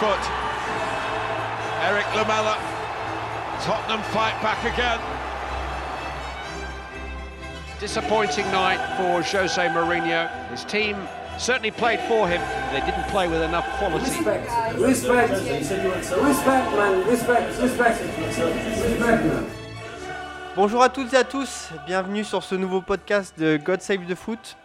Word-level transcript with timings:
foot. 0.00 0.22
Eric 1.82 2.06
Lamella. 2.16 2.56
Tottenham 3.62 4.02
fight 4.12 4.36
back 4.42 4.62
again. 4.64 5.00
Disappointing 7.80 8.46
night 8.50 8.80
for 8.96 9.22
Jose 9.22 9.68
Mourinho. 9.68 10.28
His 10.50 10.64
team 10.64 10.96
certainly 11.38 11.70
played 11.70 12.00
for 12.00 12.28
him. 12.28 12.40
They 12.72 12.80
didn't 12.80 13.06
play 13.08 13.28
with 13.28 13.42
enough 13.42 13.66
quality. 13.78 14.04
Respect, 14.04 14.48
respect, 14.78 15.30
respect, 15.32 16.72
man, 16.76 17.06
respect, 17.06 17.60
respect, 17.60 18.00
respect, 18.00 19.24
man. 19.24 19.46
Bonjour 20.56 20.82
à 20.82 20.88
toutes 20.88 21.12
et 21.12 21.16
à 21.16 21.24
tous, 21.24 21.70
bienvenue 21.84 22.22
sur 22.22 22.44
ce 22.44 22.54
nouveau 22.54 22.80
podcast 22.80 23.36
de 23.36 23.56
God 23.56 23.80
Save 23.82 24.06
the 24.06 24.14
Foot. 24.14 24.56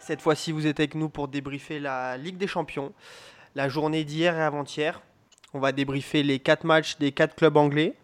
Cette 0.00 0.22
fois-ci, 0.22 0.52
vous 0.52 0.66
êtes 0.66 0.80
avec 0.80 0.94
nous 0.94 1.10
pour 1.10 1.28
débriefer 1.28 1.78
la 1.78 2.16
Ligue 2.16 2.38
des 2.38 2.46
Champions, 2.46 2.92
la 3.54 3.68
journée 3.68 4.04
d'hier 4.04 4.36
et 4.36 4.42
avant-hier. 4.42 5.00
On 5.54 5.60
va 5.60 5.72
débriefer 5.72 6.22
les 6.22 6.38
4 6.38 6.64
matchs 6.64 6.98
des 6.98 7.12
4 7.12 7.34
clubs 7.34 7.56
anglais. 7.56 7.94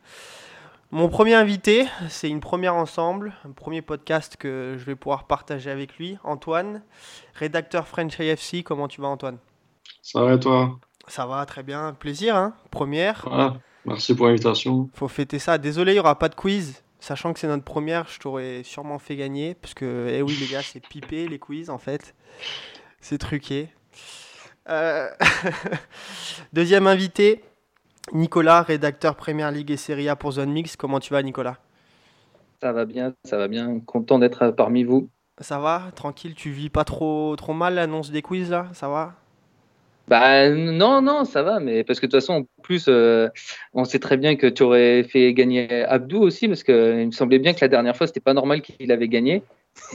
Mon 0.91 1.09
premier 1.09 1.35
invité, 1.35 1.87
c'est 2.09 2.29
une 2.29 2.41
première 2.41 2.75
ensemble, 2.75 3.35
un 3.45 3.51
premier 3.51 3.83
podcast 3.83 4.37
que 4.37 4.77
je 4.79 4.85
vais 4.85 4.95
pouvoir 4.95 5.27
partager 5.27 5.71
avec 5.71 5.97
lui, 5.99 6.19
Antoine, 6.23 6.83
rédacteur 7.35 7.89
French 7.89 8.21
AFC. 8.21 8.63
Comment 8.65 8.87
tu 8.87 9.01
vas, 9.01 9.09
Antoine? 9.09 9.39
Ça 10.03 10.23
va 10.23 10.35
et 10.35 10.41
toi? 10.41 10.79
Ça 11.09 11.27
va, 11.27 11.45
très 11.47 11.63
bien. 11.63 11.95
Plaisir, 11.95 12.37
hein 12.37 12.55
Première. 12.71 13.27
Ah, 13.31 13.55
Merci 13.85 14.15
pour 14.15 14.27
l'invitation. 14.27 14.89
Faut 14.95 15.09
fêter 15.09 15.39
ça. 15.39 15.59
Désolé, 15.59 15.93
il 15.93 15.97
n'y 15.97 16.01
aura 16.01 16.19
pas 16.19 16.29
de 16.29 16.35
quiz. 16.35 16.83
Sachant 17.01 17.35
que 17.35 17.41
c'est 17.41 17.49
notre 17.49 17.65
première, 17.65 18.09
je 18.09 18.19
t'aurais 18.19 18.63
sûrement 18.63 18.99
fait 18.99 19.17
gagner. 19.17 19.55
Parce 19.55 19.75
que, 19.75 20.09
eh 20.11 20.23
oui, 20.23 20.37
les 20.41 20.47
gars, 20.47 20.63
c'est 20.63 20.81
pipé 20.81 21.29
les 21.29 21.39
quiz 21.39 21.69
en 21.69 21.79
fait. 21.79 22.15
C'est 23.01 23.19
truqué. 23.19 23.69
Euh, 24.69 25.09
Deuxième 26.53 26.87
invité, 26.87 27.43
Nicolas, 28.13 28.63
rédacteur 28.63 29.15
Première 29.17 29.51
Ligue 29.51 29.71
et 29.71 29.77
Serie 29.77 30.09
A 30.09 30.17
pour 30.17 30.33
Zone 30.33 30.53
Mix. 30.53 30.77
Comment 30.77 31.01
tu 31.01 31.13
vas, 31.13 31.23
Nicolas? 31.23 31.59
Ça 32.63 32.73
va 32.73 32.85
bien, 32.85 33.15
ça 33.25 33.37
va 33.37 33.49
bien. 33.49 33.81
Content 33.81 34.19
d'être 34.19 34.51
parmi 34.51 34.85
vous. 34.85 35.09
Ça 35.41 35.59
va? 35.59 35.91
Tranquille 35.95 36.35
Tu 36.35 36.51
vis 36.51 36.71
pas 36.71 36.85
trop, 36.85 37.37
trop 37.37 37.53
mal 37.53 37.75
l'annonce 37.75 38.11
des 38.11 38.23
quiz 38.23 38.51
là? 38.51 38.69
Ça 38.73 38.89
va? 38.89 39.15
Bah 40.07 40.51
non, 40.51 41.01
non, 41.01 41.25
ça 41.25 41.43
va, 41.43 41.61
mais 41.61 41.83
parce 41.83 41.99
que 41.99 42.07
de 42.07 42.11
toute 42.11 42.21
façon, 42.21 42.35
en 42.35 42.63
plus, 42.63 42.87
euh, 42.89 43.29
on 43.73 43.85
sait 43.85 43.99
très 43.99 44.19
bien 44.19 44.37
que 44.37 44.47
tu 44.47 44.63
aurais 44.63 45.03
fait 45.05 45.33
gagner 45.33 45.83
Abdou 45.85 46.21
aussi, 46.21 46.47
parce 46.47 46.63
qu'il 46.63 46.75
me 46.75 47.11
semblait 47.11 47.39
bien 47.39 47.55
que 47.55 47.61
la 47.63 47.69
dernière 47.69 47.97
fois, 47.97 48.07
c'était 48.07 48.21
pas 48.21 48.35
normal 48.35 48.61
qu'il 48.61 48.93
avait 48.93 49.09
gagné. 49.09 49.43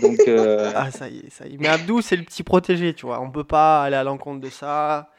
Donc, 0.01 0.19
euh, 0.27 0.71
Ah, 0.75 0.91
ça 0.91 1.09
y 1.09 1.19
est, 1.19 1.29
ça 1.29 1.47
y 1.47 1.55
est. 1.55 1.57
Mais 1.59 1.67
Abdou, 1.67 2.01
c'est 2.01 2.15
le 2.15 2.23
petit 2.23 2.43
protégé, 2.43 2.93
tu 2.93 3.05
vois. 3.05 3.19
On 3.21 3.31
peut 3.31 3.43
pas 3.43 3.83
aller 3.83 3.95
à 3.95 4.03
l'encontre 4.03 4.41
de 4.41 4.49
ça. 4.49 5.09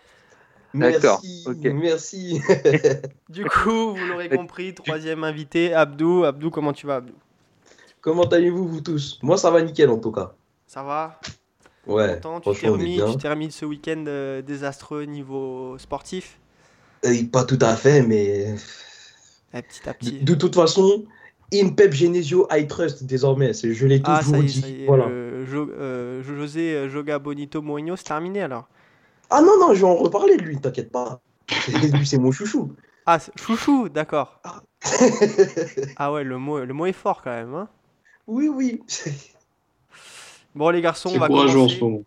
D'accord, 0.72 1.20
Merci, 1.24 1.44
ok. 1.48 1.72
merci. 1.74 2.40
Du 3.28 3.44
coup, 3.44 3.94
vous 3.94 4.06
l'aurez 4.06 4.28
compris, 4.28 4.72
troisième 4.74 5.24
invité, 5.24 5.74
Abdou. 5.74 6.24
Abdou, 6.24 6.50
comment 6.50 6.72
tu 6.72 6.86
vas, 6.86 6.96
Abdou? 6.96 7.14
Comment 8.00 8.24
allez-vous, 8.28 8.68
vous 8.68 8.80
tous? 8.80 9.18
Moi, 9.22 9.36
ça 9.36 9.50
va 9.50 9.60
nickel 9.62 9.90
en 9.90 9.98
tout 9.98 10.12
cas. 10.12 10.32
Ça 10.66 10.82
va? 10.82 11.20
Ouais, 11.86 12.20
Content 12.22 12.40
Tu 12.52 12.60
t'es 12.60 12.66
est 12.66 12.70
remis, 12.70 13.00
remis 13.00 13.48
de 13.48 13.52
ce 13.52 13.64
week-end 13.64 14.04
euh, 14.06 14.42
désastreux 14.42 15.04
niveau 15.04 15.76
sportif? 15.78 16.38
Euh, 17.04 17.14
pas 17.32 17.44
tout 17.44 17.58
à 17.60 17.74
fait, 17.74 18.02
mais 18.02 18.54
Eh, 19.54 19.62
Petit 19.62 19.88
à 19.88 19.92
de, 19.92 19.98
petit. 19.98 20.12
de 20.20 20.34
toute 20.34 20.54
façon, 20.54 21.04
in 21.52 21.70
Pep 21.70 21.92
Genesio, 21.92 22.46
I 22.50 22.66
trust 22.66 23.04
désormais. 23.04 23.52
C'est- 23.52 23.72
Je 23.74 23.86
l'ai 23.86 24.00
Ah, 24.04 24.18
toujours 24.20 24.34
ça 24.34 24.38
y 24.38 24.40
est, 24.40 24.44
dit. 24.44 24.60
ça 24.60 24.68
y 24.68 24.82
est. 24.82 24.86
Voilà. 24.86 25.06
le 25.08 25.44
Jo- 25.46 25.70
euh, 25.70 26.22
José 26.22 26.74
euh, 26.74 26.88
Joga 26.88 27.18
Bonito 27.18 27.60
Mourinho, 27.62 27.96
c'est 27.96 28.04
terminé 28.04 28.42
alors 28.42 28.68
Ah 29.30 29.40
non, 29.42 29.58
non, 29.58 29.74
je 29.74 29.80
vais 29.80 29.86
en 29.86 29.96
reparler 29.96 30.36
de 30.36 30.42
lui, 30.42 30.58
t'inquiète 30.60 30.90
pas. 30.92 31.20
lui, 31.92 32.06
c'est 32.06 32.18
mon 32.18 32.30
chouchou. 32.32 32.72
Ah, 33.06 33.18
chouchou, 33.36 33.88
d'accord. 33.88 34.40
Ah 35.96 36.12
ouais, 36.12 36.24
le 36.24 36.38
mot, 36.38 36.64
le 36.64 36.72
mot 36.74 36.86
est 36.86 36.92
fort 36.92 37.22
quand 37.22 37.30
même. 37.30 37.54
hein. 37.54 37.68
oui, 38.26 38.48
oui. 38.48 38.80
bon, 40.54 40.70
les 40.70 40.80
garçons, 40.80 41.08
on 41.10 41.12
C'est 41.12 41.18
va, 41.18 41.26
commencer, 41.28 41.76
ce 41.76 41.84
moment. 41.84 42.02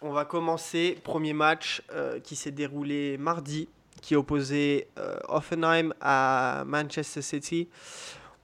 on 0.00 0.10
va 0.12 0.24
commencer. 0.24 0.98
Premier 1.04 1.32
match 1.32 1.82
euh, 1.92 2.18
qui 2.20 2.36
s'est 2.36 2.50
déroulé 2.50 3.16
mardi, 3.18 3.68
qui 4.00 4.16
opposait 4.16 4.88
euh, 4.98 5.16
Hoffenheim 5.28 5.92
à 6.00 6.64
Manchester 6.66 7.22
City. 7.22 7.68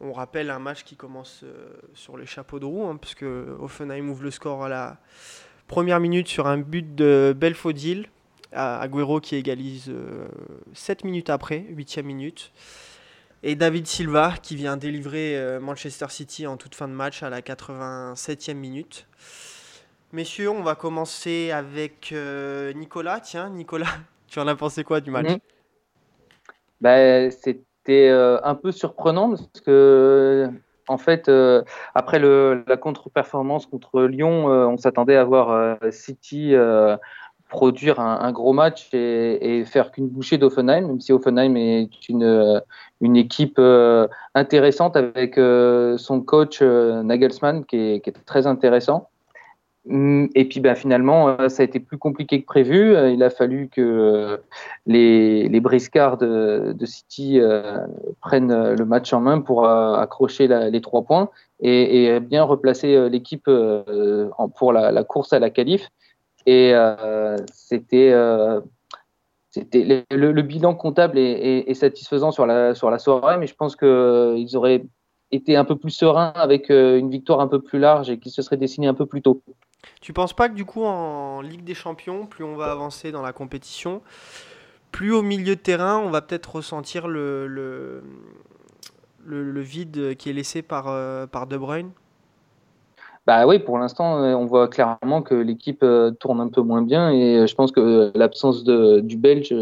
On 0.01 0.13
rappelle 0.13 0.51
un 0.51 0.59
match 0.59 0.85
qui 0.85 0.97
commence 0.97 1.41
euh, 1.43 1.71
sur 1.95 2.17
les 2.17 2.27
chapeaux 2.27 2.61
de 2.61 2.65
roue, 2.65 2.87
hein, 2.87 2.97
puisque 2.97 3.25
Hoffenheim 3.25 4.09
ouvre 4.09 4.23
le 4.23 4.31
score 4.31 4.65
à 4.65 4.69
la 4.69 4.99
première 5.67 6.01
minute 6.01 6.29
sur 6.29 6.47
un 6.47 6.59
but 6.59 6.95
de 6.95 7.35
Belfodil. 7.37 8.09
à 8.53 8.87
qui 9.23 9.37
égalise 9.37 9.93
7 10.73 11.05
minutes 11.05 11.31
après, 11.31 11.67
8 11.69 11.99
minute. 11.99 12.53
Et 13.43 13.55
David 13.55 13.87
Silva 13.87 14.35
qui 14.43 14.57
vient 14.57 14.77
délivrer 14.77 15.37
euh, 15.37 15.61
Manchester 15.61 16.07
City 16.09 16.47
en 16.47 16.57
toute 16.57 16.75
fin 16.75 16.89
de 16.89 16.93
match 16.93 17.23
à 17.23 17.31
la 17.31 17.41
87e 17.41 18.55
minute. 18.55 19.07
Messieurs, 20.13 20.51
on 20.51 20.63
va 20.63 20.75
commencer 20.75 21.53
avec 21.53 22.11
euh, 22.13 22.73
Nicolas. 22.73 23.21
Tiens, 23.21 23.49
Nicolas, 23.51 23.87
tu 24.27 24.41
en 24.41 24.49
as 24.49 24.57
pensé 24.57 24.83
quoi 24.83 25.01
du 25.01 25.11
match? 25.11 25.29
Mhm. 25.29 25.39
bah, 26.81 27.31
c'était 27.89 28.11
euh, 28.11 28.39
un 28.45 28.55
peu 28.55 28.71
surprenant 28.71 29.31
parce 29.31 29.49
que, 29.65 30.47
en 30.89 30.99
fait, 30.99 31.29
euh, 31.29 31.63
après 31.95 32.19
la 32.19 32.77
contre-performance 32.77 33.65
contre 33.65 34.03
Lyon, 34.03 34.51
euh, 34.51 34.67
on 34.67 34.77
s'attendait 34.77 35.17
à 35.17 35.25
voir 35.25 35.77
City 35.91 36.55
produire 37.49 37.99
un, 37.99 38.31
gros 38.31 38.53
match 38.53 38.91
et, 38.93 39.65
faire 39.65 39.91
qu'une 39.91 40.09
bouchée 40.09 40.37
d'Offenheim, 40.37 40.87
même 40.87 41.01
si 41.01 41.13
Offenheim 41.13 41.57
est 41.57 42.09
une, 42.11 42.63
une 43.01 43.17
équipe 43.17 43.59
intéressante 44.35 44.97
avec 44.97 45.37
son 45.37 46.21
coach 46.21 46.61
Nagelsmann 46.61 47.65
qui 47.65 47.77
est 47.77 48.25
très 48.27 48.47
intéressant. 48.47 49.09
Hum, 49.91 50.29
Et 50.35 50.47
puis 50.47 50.61
ben, 50.61 50.75
finalement, 50.75 51.29
euh, 51.41 51.49
ça 51.49 51.63
a 51.63 51.65
été 51.65 51.81
plus 51.81 51.97
compliqué 51.97 52.41
que 52.43 52.47
prévu. 52.47 52.95
Euh, 52.95 53.11
Il 53.11 53.23
a 53.23 53.31
fallu 53.31 53.69
que 53.69 53.81
euh, 53.81 54.37
les, 54.87 55.49
les 55.49 55.61
briscards 55.61 56.19
de, 56.19 56.75
City 56.85 57.41
prennent 58.21 58.75
le 58.75 58.85
match 58.85 59.13
en 59.13 59.21
main 59.21 59.41
pour 59.41 59.67
accrocher 59.67 60.47
les 60.49 60.81
trois 60.81 61.03
points 61.03 61.29
et, 61.61 62.19
bien 62.21 62.43
replacer 62.45 63.09
l'équipe 63.11 63.49
pour 64.57 64.73
la, 64.73 65.05
course 65.05 65.33
à 65.33 65.39
la 65.39 65.51
qualif. 65.51 65.89
Et 66.47 66.73
c'était 67.53 68.13
le, 69.55 70.43
bilan 70.43 70.75
comptable 70.75 71.19
est, 71.19 71.75
satisfaisant 71.75 72.31
sur 72.31 72.47
la, 72.47 72.75
sur 72.75 72.91
la 72.91 72.99
soirée, 72.99 73.37
mais 73.39 73.47
je 73.47 73.55
pense 73.55 73.77
qu'ils 73.77 74.57
auraient 74.57 74.85
été 75.31 75.57
un 75.57 75.65
peu 75.65 75.77
plus 75.77 75.91
sereins 75.91 76.33
avec 76.35 76.71
une 76.71 77.11
victoire 77.11 77.41
un 77.41 77.49
peu 77.49 77.61
plus 77.61 77.79
large 77.79 78.09
et 78.11 78.19
qui 78.19 78.31
se 78.31 78.41
serait 78.43 78.57
dessinée 78.57 78.87
un 78.87 78.95
peu 78.95 79.07
plus 79.07 79.23
tôt. 79.23 79.43
Tu 80.01 80.13
penses 80.13 80.33
pas 80.33 80.49
que 80.49 80.55
du 80.55 80.65
coup 80.65 80.85
en 80.85 81.41
Ligue 81.41 81.65
des 81.65 81.75
Champions, 81.75 82.27
plus 82.27 82.45
on 82.45 82.57
va 82.57 82.71
avancer 82.71 83.13
dans 83.13 83.23
la 83.23 83.33
compétition, 83.33 84.03
plus 84.93 85.13
au 85.13 85.23
milieu 85.23 85.57
de 85.57 85.61
terrain, 85.61 85.99
on 85.99 86.11
va 86.11 86.23
peut-être 86.23 86.57
ressentir 86.57 87.09
le, 87.09 87.47
le, 87.47 88.03
vide 89.61 90.17
qui 90.17 90.31
est 90.31 90.33
laissé 90.33 90.63
par, 90.63 90.89
euh, 90.89 91.27
De 91.27 91.57
Bruyne? 91.57 91.91
Bah 93.27 93.47
oui, 93.47 93.59
pour 93.59 93.79
l'instant, 93.79 94.23
euh, 94.23 94.35
on 94.35 94.47
voit 94.47 94.69
clairement 94.69 95.23
que 95.23 95.35
l'équipe 95.35 95.83
euh, 95.83 96.11
tourne 96.13 96.41
un 96.41 96.49
peu 96.49 96.63
moins 96.63 96.83
bien 96.83 97.11
et 97.11 97.47
je 97.47 97.55
pense 97.55 97.73
que 97.73 98.11
l'absence 98.15 98.65
du 98.65 99.17
Belge 99.17 99.53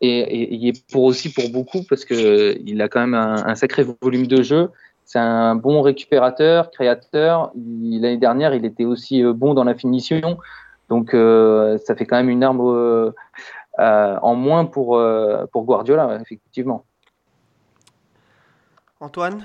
est, 0.00 0.68
est- 0.68 0.92
pour 0.92 1.04
aussi 1.04 1.32
pour 1.32 1.48
beaucoup 1.50 1.82
parce 1.88 2.04
que 2.04 2.14
euh, 2.14 2.54
il 2.66 2.82
a 2.82 2.88
quand 2.88 3.00
même 3.00 3.14
un 3.14 3.54
sacré 3.54 3.86
volume 4.02 4.26
de 4.26 4.42
jeu. 4.42 4.70
C'est 5.04 5.18
un 5.18 5.54
bon 5.54 5.82
récupérateur, 5.82 6.70
créateur. 6.70 7.50
L'année 7.54 8.16
dernière, 8.16 8.54
il 8.54 8.64
était 8.64 8.84
aussi 8.84 9.22
euh, 9.22 9.32
bon 9.32 9.54
dans 9.54 9.64
la 9.64 9.74
finition. 9.74 10.38
Donc, 10.88 11.14
euh, 11.14 11.78
ça 11.78 11.94
fait 11.94 12.06
quand 12.06 12.16
même 12.16 12.30
une 12.30 12.42
arme 12.42 12.60
euh, 12.60 13.10
euh, 13.78 14.16
en 14.22 14.34
moins 14.34 14.64
pour, 14.64 14.96
euh, 14.96 15.46
pour 15.52 15.64
Guardiola, 15.64 16.18
effectivement. 16.20 16.84
Antoine? 19.00 19.44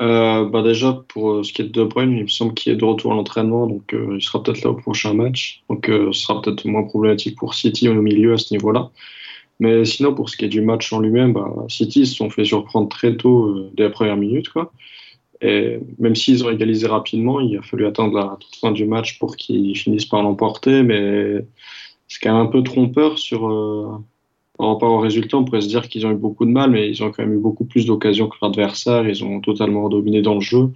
Euh, 0.00 0.48
bah 0.48 0.62
déjà, 0.62 0.98
pour 1.08 1.44
ce 1.44 1.52
qui 1.52 1.62
est 1.62 1.66
de 1.66 1.70
De 1.70 1.84
Bruyne, 1.84 2.12
il 2.12 2.22
me 2.24 2.28
semble 2.28 2.54
qu'il 2.54 2.72
est 2.72 2.76
de 2.76 2.84
retour 2.84 3.12
à 3.12 3.14
l'entraînement, 3.14 3.68
donc 3.68 3.94
euh, 3.94 4.16
il 4.16 4.22
sera 4.22 4.42
peut-être 4.42 4.62
là 4.62 4.70
au 4.70 4.74
prochain 4.74 5.14
match. 5.14 5.62
Donc 5.70 5.88
euh, 5.88 6.12
ce 6.12 6.22
sera 6.22 6.42
peut-être 6.42 6.64
moins 6.64 6.82
problématique 6.82 7.38
pour 7.38 7.54
City 7.54 7.88
au 7.88 7.94
milieu 7.94 8.32
à 8.32 8.38
ce 8.38 8.52
niveau-là. 8.52 8.90
Mais 9.62 9.84
sinon, 9.84 10.12
pour 10.12 10.28
ce 10.28 10.36
qui 10.36 10.46
est 10.46 10.48
du 10.48 10.60
match 10.60 10.92
en 10.92 10.98
lui-même, 10.98 11.34
bah, 11.34 11.48
City 11.68 12.04
se 12.04 12.16
sont 12.16 12.30
fait 12.30 12.44
surprendre 12.44 12.88
très 12.88 13.16
tôt 13.16 13.44
euh, 13.44 13.70
dès 13.74 13.84
la 13.84 13.90
première 13.90 14.16
minute. 14.16 14.48
Quoi. 14.48 14.72
Et 15.40 15.78
même 16.00 16.16
s'ils 16.16 16.44
ont 16.44 16.50
égalisé 16.50 16.88
rapidement, 16.88 17.38
il 17.38 17.56
a 17.58 17.62
fallu 17.62 17.86
attendre 17.86 18.18
la 18.18 18.36
toute 18.40 18.56
fin 18.56 18.72
du 18.72 18.86
match 18.86 19.20
pour 19.20 19.36
qu'ils 19.36 19.76
finissent 19.76 20.06
par 20.06 20.24
l'emporter. 20.24 20.82
Mais 20.82 21.46
c'est 22.08 22.18
quand 22.20 22.32
même 22.32 22.44
un 22.44 22.50
peu 22.50 22.64
trompeur 22.64 23.20
sur, 23.20 23.48
euh, 23.48 23.86
par 24.58 24.66
rapport 24.66 24.90
au 24.94 24.98
résultat. 24.98 25.36
On 25.36 25.44
pourrait 25.44 25.60
se 25.60 25.68
dire 25.68 25.88
qu'ils 25.88 26.04
ont 26.08 26.10
eu 26.10 26.16
beaucoup 26.16 26.44
de 26.44 26.50
mal, 26.50 26.72
mais 26.72 26.90
ils 26.90 27.00
ont 27.04 27.12
quand 27.12 27.22
même 27.22 27.34
eu 27.34 27.40
beaucoup 27.40 27.64
plus 27.64 27.86
d'occasions 27.86 28.26
que 28.26 28.38
l'adversaire. 28.42 29.08
Ils 29.08 29.22
ont 29.22 29.40
totalement 29.40 29.88
dominé 29.88 30.22
dans 30.22 30.34
le 30.34 30.40
jeu. 30.40 30.70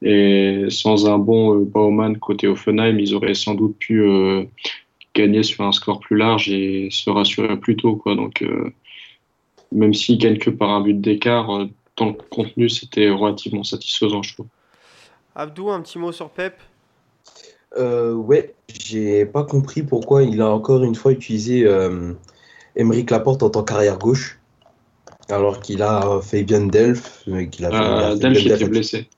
Et 0.00 0.64
sans 0.70 1.10
un 1.10 1.18
bon 1.18 1.60
euh, 1.60 1.64
Baumann 1.66 2.16
côté 2.16 2.48
Offenheim, 2.48 2.98
ils 2.98 3.14
auraient 3.14 3.34
sans 3.34 3.54
doute 3.54 3.76
pu 3.76 4.02
euh, 4.02 4.44
gagner 5.14 5.42
sur 5.42 5.64
un 5.64 5.72
score 5.72 6.00
plus 6.00 6.16
large 6.16 6.50
et 6.50 6.88
se 6.90 7.08
rassurer 7.10 7.56
plus 7.58 7.76
tôt. 7.76 7.96
Quoi. 7.96 8.16
Donc, 8.16 8.42
euh, 8.42 8.72
même 9.72 9.94
s'ils 9.94 10.18
gagnent 10.18 10.38
que 10.38 10.50
par 10.50 10.70
un 10.70 10.80
but 10.80 11.00
d'écart, 11.00 11.50
euh, 11.50 11.66
dans 11.96 12.06
le 12.06 12.12
contenu, 12.12 12.68
c'était 12.68 13.08
relativement 13.10 13.64
satisfaisant, 13.64 14.22
je 14.22 14.34
trouve. 14.34 14.46
Abdou, 15.36 15.70
un 15.70 15.80
petit 15.80 15.98
mot 15.98 16.12
sur 16.12 16.30
Pep? 16.30 16.54
Euh, 17.76 18.12
ouais, 18.14 18.54
j'ai 18.68 19.26
pas 19.26 19.42
compris 19.42 19.82
pourquoi 19.82 20.22
il 20.22 20.40
a 20.40 20.48
encore 20.48 20.84
une 20.84 20.94
fois 20.94 21.10
utilisé 21.12 21.64
euh, 21.66 22.12
Emeric 22.76 23.10
Laporte 23.10 23.42
en 23.42 23.50
tant 23.50 23.64
qu'arrière 23.64 23.98
gauche, 23.98 24.38
alors 25.28 25.60
qu'il 25.60 25.82
a 25.82 26.20
Fabien 26.22 26.66
Delph, 26.66 27.24
euh, 27.28 27.46
qu'il 27.46 27.64
a 27.64 27.70
fait- 27.70 27.76
Euh, 27.76 28.10
Fabien 28.10 28.30
Delph 28.30 28.46
était 28.46 28.56
Delph- 28.64 28.68
blessé. 28.68 29.08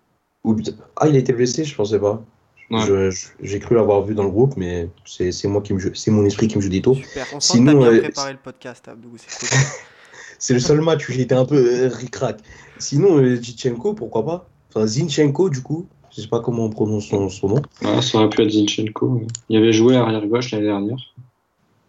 Ah, 0.97 1.09
il 1.09 1.17
a 1.17 1.19
été 1.19 1.33
blessé, 1.33 1.65
je 1.65 1.75
pensais 1.75 1.99
pas. 1.99 2.23
Ouais. 2.71 3.11
J'ai 3.43 3.59
cru 3.61 3.77
l'avoir 3.77 4.03
vu 4.03 4.15
dans 4.15 4.25
le 4.25 4.31
groupe, 4.31 4.55
mais 4.57 4.89
c'est 5.05 5.31
c'est 5.31 5.47
moi 5.47 5.63
qui 5.63 5.73
me 5.73 5.95
c'est 5.95 6.11
mon 6.11 6.25
esprit 6.25 6.49
qui 6.49 6.57
me 6.57 6.63
joue 6.63 6.69
des 6.69 6.83
tours. 6.83 6.97
Super, 6.97 7.27
on 7.33 7.41
sent 7.41 7.53
Sinon, 7.55 7.81
que 7.81 7.85
t'as 7.85 7.91
bien 7.91 8.27
euh, 8.27 8.33
le 8.33 8.39
podcast, 8.43 8.91
c'est 10.39 10.55
le 10.55 10.61
seul 10.61 10.81
match 10.81 11.09
où 11.09 11.13
j'ai 11.13 11.23
été 11.23 11.35
un 11.35 11.45
peu 11.45 11.57
euh, 11.57 11.89
ric-rac. 11.89 12.39
Sinon, 12.79 13.19
euh, 13.19 13.37
Zichenko, 13.37 13.95
pourquoi 13.95 14.25
pas? 14.25 14.49
Enfin, 14.71 14.87
Zinchenko, 14.87 15.49
du 15.51 15.63
coup. 15.63 15.87
Je 16.15 16.23
sais 16.23 16.29
pas 16.29 16.41
comment 16.41 16.65
on 16.65 16.71
prononce 16.71 17.09
son, 17.09 17.29
son 17.29 17.49
nom. 17.49 17.63
Ouais, 17.83 18.01
ça 18.01 18.19
aurait 18.19 18.31
pu 18.31 18.43
être 18.43 18.51
Zinchenko. 18.51 19.23
Il 19.51 19.59
avait 19.59 19.73
joué 19.73 19.97
arrière 19.97 20.27
gauche 20.27 20.51
l'année 20.51 20.65
dernière. 20.65 20.97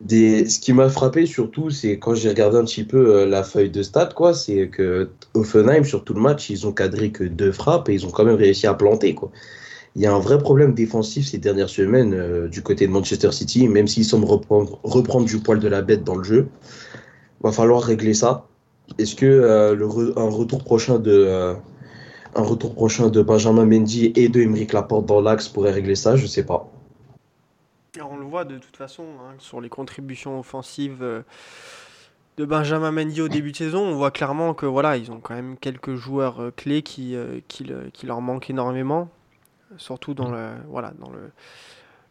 Des... 0.01 0.47
Ce 0.49 0.59
qui 0.59 0.73
m'a 0.73 0.89
frappé 0.89 1.25
surtout, 1.25 1.69
c'est 1.69 1.97
quand 1.97 2.13
j'ai 2.13 2.29
regardé 2.29 2.57
un 2.57 2.65
petit 2.65 2.83
peu 2.83 3.15
euh, 3.15 3.25
la 3.25 3.43
feuille 3.43 3.69
de 3.69 3.81
stats, 3.81 4.13
quoi, 4.13 4.33
c'est 4.33 4.67
que 4.67 5.09
Offenheim, 5.33 5.83
sur 5.85 6.03
tout 6.03 6.13
le 6.13 6.21
match, 6.21 6.49
ils 6.49 6.67
ont 6.67 6.73
cadré 6.73 7.11
que 7.11 7.23
deux 7.23 7.51
frappes 7.51 7.89
et 7.89 7.93
ils 7.93 8.05
ont 8.05 8.11
quand 8.11 8.25
même 8.25 8.35
réussi 8.35 8.67
à 8.67 8.73
planter, 8.73 9.15
quoi. 9.15 9.31
Il 9.97 10.03
y 10.03 10.05
a 10.05 10.13
un 10.13 10.19
vrai 10.19 10.37
problème 10.37 10.75
défensif 10.75 11.25
ces 11.25 11.39
dernières 11.39 11.69
semaines 11.69 12.13
euh, 12.13 12.47
du 12.47 12.61
côté 12.61 12.85
de 12.85 12.91
Manchester 12.91 13.31
City, 13.31 13.67
même 13.67 13.87
s'ils 13.87 14.05
semblent 14.05 14.27
reprendre, 14.27 15.25
du 15.25 15.39
poil 15.39 15.59
de 15.59 15.67
la 15.67 15.81
bête 15.81 16.03
dans 16.03 16.15
le 16.15 16.23
jeu. 16.23 16.49
Va 17.41 17.51
falloir 17.51 17.81
régler 17.81 18.13
ça. 18.13 18.45
Est-ce 18.99 19.15
que 19.15 19.25
euh, 19.25 19.75
euh, 19.75 20.13
un 20.15 20.29
retour 20.29 20.63
prochain 20.63 20.99
de 20.99 21.57
Benjamin 23.23 23.65
Mendy 23.65 24.13
et 24.15 24.29
de 24.29 24.39
Emeric 24.39 24.71
Laporte 24.71 25.07
dans 25.07 25.19
l'axe 25.19 25.47
pourrait 25.47 25.71
régler 25.71 25.95
ça? 25.95 26.15
Je 26.15 26.27
sais 26.27 26.45
pas. 26.45 26.69
On 27.99 28.17
le 28.17 28.25
voit 28.25 28.45
de 28.45 28.59
toute 28.59 28.77
façon 28.77 29.05
hein, 29.19 29.33
sur 29.39 29.61
les 29.61 29.69
contributions 29.69 30.39
offensives 30.39 31.03
de 32.37 32.45
Benjamin 32.45 32.91
Mendy 32.91 33.21
au 33.21 33.29
début 33.29 33.51
de 33.51 33.57
saison. 33.57 33.79
On 33.79 33.95
voit 33.95 34.11
clairement 34.11 34.53
que 34.53 34.67
voilà, 34.67 34.95
ils 34.95 35.11
ont 35.11 35.19
quand 35.19 35.33
même 35.33 35.57
quelques 35.57 35.95
joueurs 35.95 36.51
clés 36.55 36.83
qui 36.83 37.15
leur 38.03 38.21
manquent 38.21 38.51
énormément, 38.51 39.09
surtout 39.77 40.13
dans 40.13 40.29
le 40.31 40.49
voilà 40.69 40.93
dans 40.99 41.09
le 41.09 41.31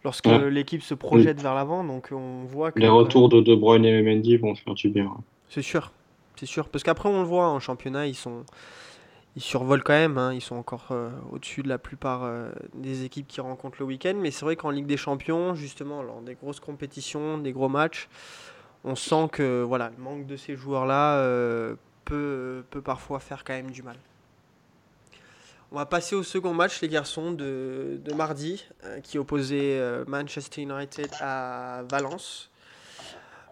lorsque 0.05 0.26
Ouais. 0.26 0.50
l'équipe 0.50 0.82
se 0.82 0.94
projette 0.94 1.41
vers 1.41 1.55
l'avant. 1.55 1.82
Donc 1.85 2.08
on 2.12 2.44
voit 2.44 2.70
que 2.73 2.79
Les 2.79 2.88
retours 2.88 3.29
de 3.29 3.41
De 3.41 3.55
Bruyne 3.55 3.85
et 3.85 4.03
Mendy 4.03 4.37
vont 4.37 4.55
faire 4.55 4.75
du 4.75 4.88
bien. 4.88 5.11
C'est 5.49 5.62
sûr, 5.62 5.93
c'est 6.37 6.47
sûr. 6.47 6.69
Parce 6.69 6.85
qu'après, 6.85 7.08
on 7.08 7.20
le 7.20 7.26
voit 7.26 7.49
en 7.49 7.61
championnat, 7.61 8.06
ils 8.06 8.14
sont, 8.14 8.44
ils 9.37 9.43
survolent 9.43 9.82
quand 9.82 9.93
même. 9.94 10.19
hein. 10.19 10.32
Ils 10.35 10.41
sont 10.41 10.56
encore 10.56 10.88
euh, 10.91 11.11
au-dessus 11.32 11.62
de 11.62 11.69
la 11.69 11.79
plupart 11.79 12.23
euh, 12.25 12.50
des 12.75 13.05
équipes 13.05 13.26
qui 13.29 13.41
rencontrent 13.41 13.79
le 13.81 13.87
week-end. 13.87 14.14
Mais 14.17 14.31
c'est 14.31 14.44
vrai 14.44 14.56
qu'en 14.56 14.70
Ligue 14.70 14.87
des 14.87 14.97
Champions, 14.97 15.55
justement, 15.55 16.03
lors 16.03 16.20
des 16.23 16.35
grosses 16.35 16.61
compétitions, 16.61 17.38
des 17.38 17.53
gros 17.53 17.69
matchs, 17.69 18.08
on 18.85 18.94
sent 18.94 19.29
que 19.32 19.62
voilà, 19.62 19.91
le 19.97 20.03
manque 20.03 20.26
de 20.26 20.37
ces 20.37 20.55
joueurs-là 20.56 21.17
euh, 21.19 21.75
peut, 22.05 22.64
peut 22.70 22.82
parfois 22.82 23.19
faire 23.20 23.43
quand 23.44 23.55
même 23.55 23.70
du 23.70 23.82
mal. 23.82 23.97
On 25.73 25.77
va 25.77 25.87
passer 25.87 26.15
au 26.15 26.23
second 26.23 26.55
match, 26.55 26.81
les 26.81 26.89
garçons, 26.89 27.33
de, 27.33 28.01
mardi, 28.15 28.65
euh, 28.85 29.01
qui 29.01 29.19
opposait 29.19 29.79
euh, 29.79 30.05
Manchester 30.07 30.63
United 30.63 31.11
à 31.21 31.83
Valence. 31.91 32.51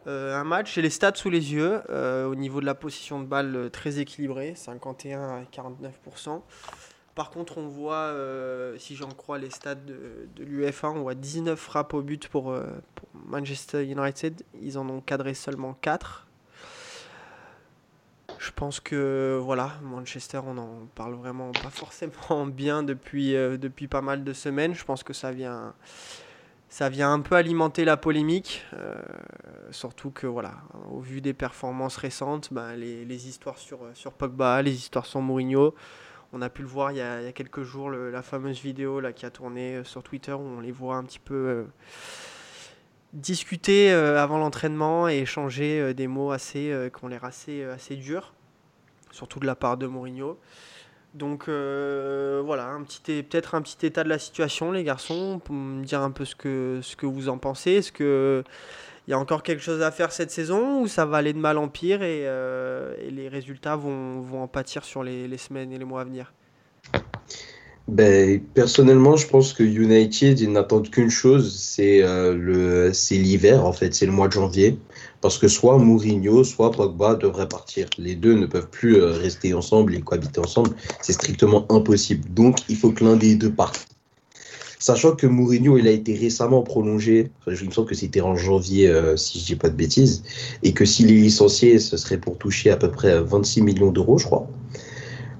Euh, 0.06 0.38
un 0.38 0.44
match, 0.44 0.74
j'ai 0.74 0.82
les 0.82 0.90
stats 0.90 1.16
sous 1.16 1.28
les 1.28 1.52
yeux. 1.52 1.82
au 1.90 2.34
niveau 2.36 2.60
de 2.60 2.66
la 2.66 2.74
position 2.74 3.20
de 3.20 3.26
balle, 3.26 3.68
très 3.72 3.98
équilibré, 3.98 4.54
51 4.54 5.20
à 5.20 5.42
49%. 5.42 6.42
Par 7.16 7.30
contre, 7.30 7.58
on 7.58 7.66
voit, 7.66 8.14
si 8.78 8.94
j'en 8.94 9.08
crois 9.08 9.38
les 9.38 9.50
stats 9.50 9.74
de, 9.74 10.28
de 10.36 10.44
l'UEFA, 10.44 10.90
on 10.90 11.02
voit 11.02 11.14
19 11.14 11.58
frappes 11.58 11.94
au 11.94 12.02
but 12.02 12.28
pour, 12.28 12.54
pour 12.94 13.08
Manchester 13.12 13.84
United. 13.84 14.42
Ils 14.62 14.78
en 14.78 14.88
ont 14.88 15.00
cadré 15.00 15.34
seulement 15.34 15.74
4. 15.80 16.28
Je 18.44 18.50
pense 18.50 18.78
que 18.78 19.40
voilà, 19.42 19.72
Manchester, 19.82 20.40
on 20.46 20.58
en 20.58 20.86
parle 20.94 21.14
vraiment 21.14 21.50
pas 21.52 21.70
forcément 21.70 22.44
bien 22.46 22.82
depuis, 22.82 23.34
euh, 23.34 23.56
depuis 23.56 23.88
pas 23.88 24.02
mal 24.02 24.22
de 24.22 24.32
semaines. 24.34 24.74
Je 24.74 24.84
pense 24.84 25.02
que 25.02 25.14
ça 25.14 25.32
vient, 25.32 25.74
ça 26.68 26.90
vient 26.90 27.10
un 27.10 27.20
peu 27.20 27.36
alimenter 27.36 27.86
la 27.86 27.96
polémique. 27.96 28.66
euh, 28.74 28.94
surtout 29.70 30.10
que 30.10 30.26
voilà, 30.26 30.56
au 30.90 31.00
vu 31.00 31.22
des 31.22 31.32
performances 31.32 31.96
récentes, 31.96 32.52
ben, 32.52 32.74
les, 32.76 33.28
histoires 33.28 33.56
sur, 33.56 33.78
sur 33.94 34.12
Pogba, 34.12 34.60
les 34.60 34.74
histoires 34.74 35.06
sur 35.06 35.22
Mourinho, 35.22 35.74
on 36.34 36.42
a 36.42 36.50
pu 36.50 36.62
le 36.62 36.68
voir 36.68 36.90
il 36.90 36.98
y 36.98 37.00
a, 37.00 37.32
quelques 37.32 37.62
jours, 37.62 37.90
la 37.90 38.22
fameuse 38.22 38.60
vidéo 38.60 38.98
là, 38.98 39.12
qui 39.12 39.24
a 39.24 39.30
tourné 39.30 39.76
euh, 39.76 39.84
sur 39.84 40.02
Twitter 40.02 40.32
où 40.32 40.40
on 40.40 40.60
les 40.60 40.72
voit 40.72 40.96
un 40.96 41.04
petit 41.04 41.20
peu 41.20 41.34
euh, 41.34 41.64
discuter 43.14 43.92
euh, 43.92 44.20
avant 44.20 44.38
l'entraînement 44.38 45.08
et 45.08 45.18
échanger 45.18 45.80
euh, 45.80 45.94
des 45.94 46.08
mots 46.08 46.32
assez, 46.32 46.70
euh, 46.70 46.90
qui 46.90 47.04
ont 47.04 47.08
l'air 47.08 47.24
assez, 47.24 47.96
durs, 47.96 48.34
surtout 49.12 49.40
de 49.40 49.46
la 49.46 49.54
part 49.54 49.76
de 49.76 49.86
Mourinho. 49.86 50.38
Donc 51.14 51.44
voilà, 51.48 52.76
peut-être 53.04 53.54
un 53.54 53.62
petit 53.62 53.86
état 53.86 54.02
de 54.02 54.08
la 54.08 54.18
situation, 54.18 54.72
les 54.72 54.82
garçons, 54.82 55.40
pour 55.44 55.54
me 55.54 55.84
dire 55.84 56.00
un 56.00 56.10
peu 56.10 56.24
ce 56.24 56.34
que, 56.34 57.06
vous 57.06 57.28
en 57.28 57.38
pensez. 57.38 57.70
Est-ce 57.70 57.92
que 57.92 58.42
il 59.06 59.12
y 59.12 59.14
a 59.14 59.18
encore 59.18 59.44
quelque 59.44 59.62
chose 59.62 59.80
à 59.80 59.92
faire 59.92 60.10
cette 60.10 60.32
saison 60.32 60.80
ou 60.80 60.88
ça 60.88 61.04
va 61.04 61.18
aller 61.18 61.32
de 61.32 61.38
mal 61.38 61.58
en 61.58 61.68
pire 61.68 62.02
et, 62.02 62.22
les 63.10 63.28
résultats 63.28 63.76
vont, 63.76 64.42
en 64.42 64.48
pâtir 64.48 64.84
sur 64.84 65.04
les 65.04 65.38
semaines 65.38 65.70
et 65.70 65.78
les 65.78 65.84
mois 65.84 66.00
à 66.00 66.04
venir? 66.04 66.32
Ben, 67.86 68.40
personnellement, 68.54 69.16
je 69.16 69.26
pense 69.26 69.52
que 69.52 69.62
United, 69.62 70.40
ils 70.40 70.50
n'attendent 70.50 70.88
qu'une 70.88 71.10
chose, 71.10 71.54
c'est 71.54 72.02
euh, 72.02 72.34
le, 72.34 72.94
c'est 72.94 73.16
l'hiver, 73.16 73.66
en 73.66 73.74
fait, 73.74 73.94
c'est 73.94 74.06
le 74.06 74.12
mois 74.12 74.28
de 74.28 74.32
janvier. 74.32 74.78
Parce 75.20 75.36
que 75.36 75.48
soit 75.48 75.76
Mourinho, 75.78 76.44
soit 76.44 76.70
Pogba 76.70 77.14
devraient 77.14 77.48
partir. 77.48 77.88
Les 77.98 78.14
deux 78.14 78.34
ne 78.34 78.46
peuvent 78.46 78.68
plus 78.70 78.96
euh, 78.96 79.12
rester 79.12 79.52
ensemble 79.52 79.94
et 79.94 80.00
cohabiter 80.00 80.40
ensemble. 80.40 80.70
C'est 81.02 81.12
strictement 81.12 81.66
impossible. 81.70 82.26
Donc, 82.32 82.58
il 82.70 82.76
faut 82.76 82.90
que 82.90 83.04
l'un 83.04 83.16
des 83.16 83.34
deux 83.34 83.52
parte. 83.52 83.86
Sachant 84.78 85.14
que 85.14 85.26
Mourinho, 85.26 85.76
il 85.78 85.86
a 85.86 85.90
été 85.90 86.14
récemment 86.14 86.62
prolongé, 86.62 87.30
je 87.46 87.64
me 87.64 87.70
semble 87.70 87.88
que 87.88 87.94
c'était 87.94 88.20
en 88.20 88.36
janvier, 88.36 88.88
euh, 88.88 89.16
si 89.16 89.40
je 89.40 89.44
dis 89.46 89.56
pas 89.56 89.70
de 89.70 89.76
bêtises, 89.76 90.22
et 90.62 90.72
que 90.72 90.84
s'il 90.84 91.10
est 91.10 91.14
licencié, 91.14 91.78
ce 91.78 91.96
serait 91.96 92.18
pour 92.18 92.36
toucher 92.38 92.70
à 92.70 92.76
peu 92.76 92.90
près 92.90 93.20
26 93.20 93.62
millions 93.62 93.92
d'euros, 93.92 94.18
je 94.18 94.24
crois 94.24 94.46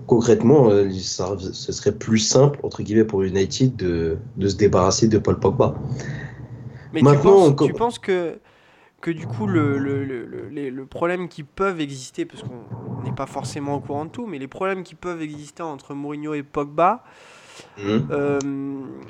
concrètement, 0.06 0.68
euh, 0.70 0.90
ça- 1.00 1.36
ce 1.38 1.72
serait 1.72 1.92
plus 1.96 2.18
simple, 2.18 2.58
entre 2.62 2.82
guillemets, 2.82 3.04
pour 3.04 3.22
United 3.22 3.76
de, 3.76 4.18
de 4.36 4.48
se 4.48 4.56
débarrasser 4.56 5.08
de 5.08 5.18
Paul 5.18 5.38
Pogba. 5.40 5.74
Mais 6.92 7.02
Maintenant, 7.02 7.14
tu, 7.14 7.18
penses, 7.18 7.52
encore- 7.52 7.58
tu 7.58 7.74
penses 7.74 7.98
que, 7.98 8.38
que 9.00 9.10
du 9.10 9.26
coup, 9.26 9.46
le, 9.46 9.78
le, 9.78 10.04
le, 10.04 10.26
le- 10.70 10.86
problème 10.86 11.28
qui 11.28 11.44
peuvent 11.44 11.80
exister, 11.80 12.26
parce 12.26 12.42
qu'on 12.42 12.64
on 12.98 13.02
n'est 13.02 13.12
pas 13.12 13.26
forcément 13.26 13.76
au 13.76 13.80
courant 13.80 14.06
de 14.06 14.10
tout, 14.10 14.26
mais 14.26 14.38
les 14.38 14.48
problèmes 14.48 14.84
qui 14.84 14.94
peuvent 14.96 15.22
exister 15.22 15.62
entre 15.62 15.94
Mourinho 15.94 16.34
et 16.34 16.42
Pogba 16.44 17.04
Mhm. 17.76 18.10
euh, 18.10 19.00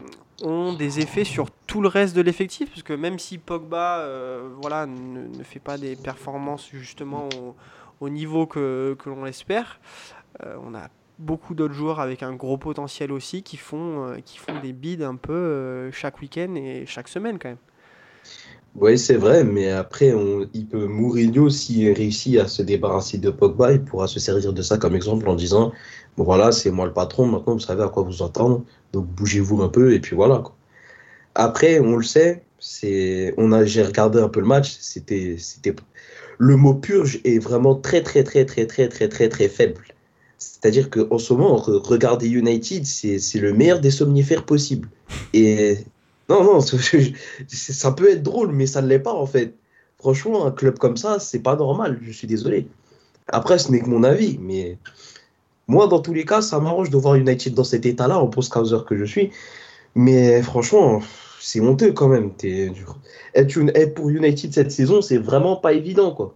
ont 0.41 0.73
des 0.73 1.01
effets 1.01 1.25
sur 1.25 1.51
tout 1.67 1.81
le 1.81 1.89
reste 1.89 2.15
de 2.17 2.21
l'effectif, 2.21 2.71
parce 2.71 2.83
que 2.83 2.93
même 2.93 3.19
si 3.19 3.39
Pogba 3.39 3.99
euh, 4.01 4.51
voilà, 4.61 4.87
ne, 4.87 5.27
ne 5.27 5.43
fait 5.43 5.61
pas 5.61 5.79
des 5.79 5.97
performances 5.97 6.69
justement 6.73 7.29
au, 7.29 7.57
au 8.01 8.09
niveau 8.09 8.47
que, 8.47 8.97
que 8.99 9.09
l'on 9.11 9.25
l'espère, 9.25 9.81
euh, 10.11 10.24
on 10.41 10.75
a 10.75 10.89
beaucoup 11.19 11.55
d'autres 11.55 11.75
joueurs 11.75 12.01
avec 12.01 12.23
un 12.23 12.35
gros 12.35 12.57
potentiel 12.57 13.13
aussi 13.13 13.43
qui 13.43 13.57
font, 13.57 14.09
euh, 14.09 14.17
qui 14.25 14.39
font 14.39 14.61
des 14.61 14.73
bids 14.73 15.03
un 15.03 15.17
peu 15.17 15.33
euh, 15.33 15.93
chaque 15.93 16.21
week-end 16.21 16.55
et 16.57 16.85
chaque 16.87 17.09
semaine 17.09 17.39
quand 17.39 17.51
même. 17.51 17.59
Oui, 18.77 18.99
c'est 18.99 19.17
vrai, 19.17 19.45
mais 19.45 19.71
après, 19.71 20.13
on, 20.13 20.49
il 20.53 20.67
peut 20.67 20.87
Mourinho, 20.87 21.49
s'il 21.49 21.93
réussit 21.93 22.41
à 22.41 22.49
se 22.49 22.61
débarrasser 22.61 23.19
de 23.19 23.31
Pogba, 23.31 23.73
il 23.73 23.85
pourra 23.85 24.09
se 24.09 24.19
servir 24.19 24.53
de 24.53 24.63
ça 24.63 24.79
comme 24.79 24.97
exemple 24.97 25.29
en 25.29 25.37
disant 25.37 25.73
voilà, 26.17 26.51
c'est 26.51 26.71
moi 26.71 26.87
le 26.87 26.93
patron, 26.93 27.27
maintenant 27.27 27.55
vous 27.55 27.61
savez 27.61 27.85
à 27.85 27.89
quoi 27.89 28.03
vous 28.03 28.23
entendre, 28.23 28.65
donc 28.93 29.07
bougez-vous 29.07 29.63
un 29.63 29.69
peu, 29.69 29.93
et 29.95 30.01
puis 30.01 30.17
voilà. 30.17 30.43
Après, 31.37 31.79
on 31.79 31.97
le 31.97 32.03
sait, 32.03 32.43
j'ai 32.59 33.33
regardé 33.37 34.21
un 34.21 34.29
peu 34.29 34.41
le 34.41 34.47
match, 34.47 34.77
c'était, 34.81 35.37
c'était, 35.39 35.75
le 36.39 36.57
mot 36.57 36.75
purge 36.75 37.21
est 37.25 37.39
vraiment 37.39 37.77
très, 37.77 38.03
très, 38.03 38.25
très, 38.25 38.45
très, 38.45 38.67
très, 38.67 38.89
très, 38.89 39.09
très, 39.09 39.29
très 39.29 39.49
faible. 39.49 39.94
C'est-à-dire 40.53 40.91
qu'en 40.91 41.19
ce 41.19 41.33
moment, 41.33 41.57
re- 41.57 41.79
regarder 41.87 42.29
United, 42.29 42.85
c'est, 42.87 43.19
le 43.39 43.53
meilleur 43.53 43.81
des 43.81 43.91
somnifères 43.91 44.45
possible. 44.45 44.89
Et 45.33 45.79
non, 46.29 46.43
non, 46.45 46.61
ça 47.49 47.93
peut 47.93 48.11
être 48.11 48.23
drôle, 48.23 48.53
mais 48.53 48.67
ça 48.67 48.83
ne 48.83 48.89
l'est 48.89 48.99
pas 48.99 49.13
en 49.15 49.27
fait. 49.27 49.55
Franchement, 49.99 50.47
un 50.47 50.51
club 50.51 50.79
comme 50.79 50.97
ça, 50.97 51.19
c'est 51.19 51.39
pas 51.39 51.57
normal, 51.57 51.99
je 52.03 52.13
suis 52.13 52.27
désolé. 52.27 52.67
Après, 53.29 53.59
ce 53.59 53.71
n'est 53.73 53.81
que 53.81 53.89
mon 53.89 54.03
avis, 54.03 54.39
mais 54.41 54.77
moi, 55.67 55.87
dans 55.87 56.01
tous 56.01 56.13
les 56.13 56.25
cas, 56.27 56.43
ça 56.43 56.61
m'arrange 56.61 56.91
de 56.91 56.97
voir 56.99 57.15
United 57.15 57.55
dans 57.55 57.65
cet 57.65 57.87
état-là, 57.87 58.19
en 58.19 58.27
post-causer 58.27 58.77
que 58.87 58.97
je 58.99 59.05
suis. 59.05 59.31
Mais 59.95 60.43
franchement, 60.43 61.01
c'est 61.41 61.61
honteux 61.61 61.93
quand 61.93 62.09
même. 62.09 62.33
Être, 63.35 63.57
une- 63.57 63.73
être 63.75 63.95
pour 63.95 64.11
United 64.11 64.53
cette 64.53 64.73
saison, 64.73 65.01
c'est 65.01 65.19
vraiment 65.19 65.57
pas 65.57 65.73
évident, 65.73 66.13
quoi. 66.13 66.35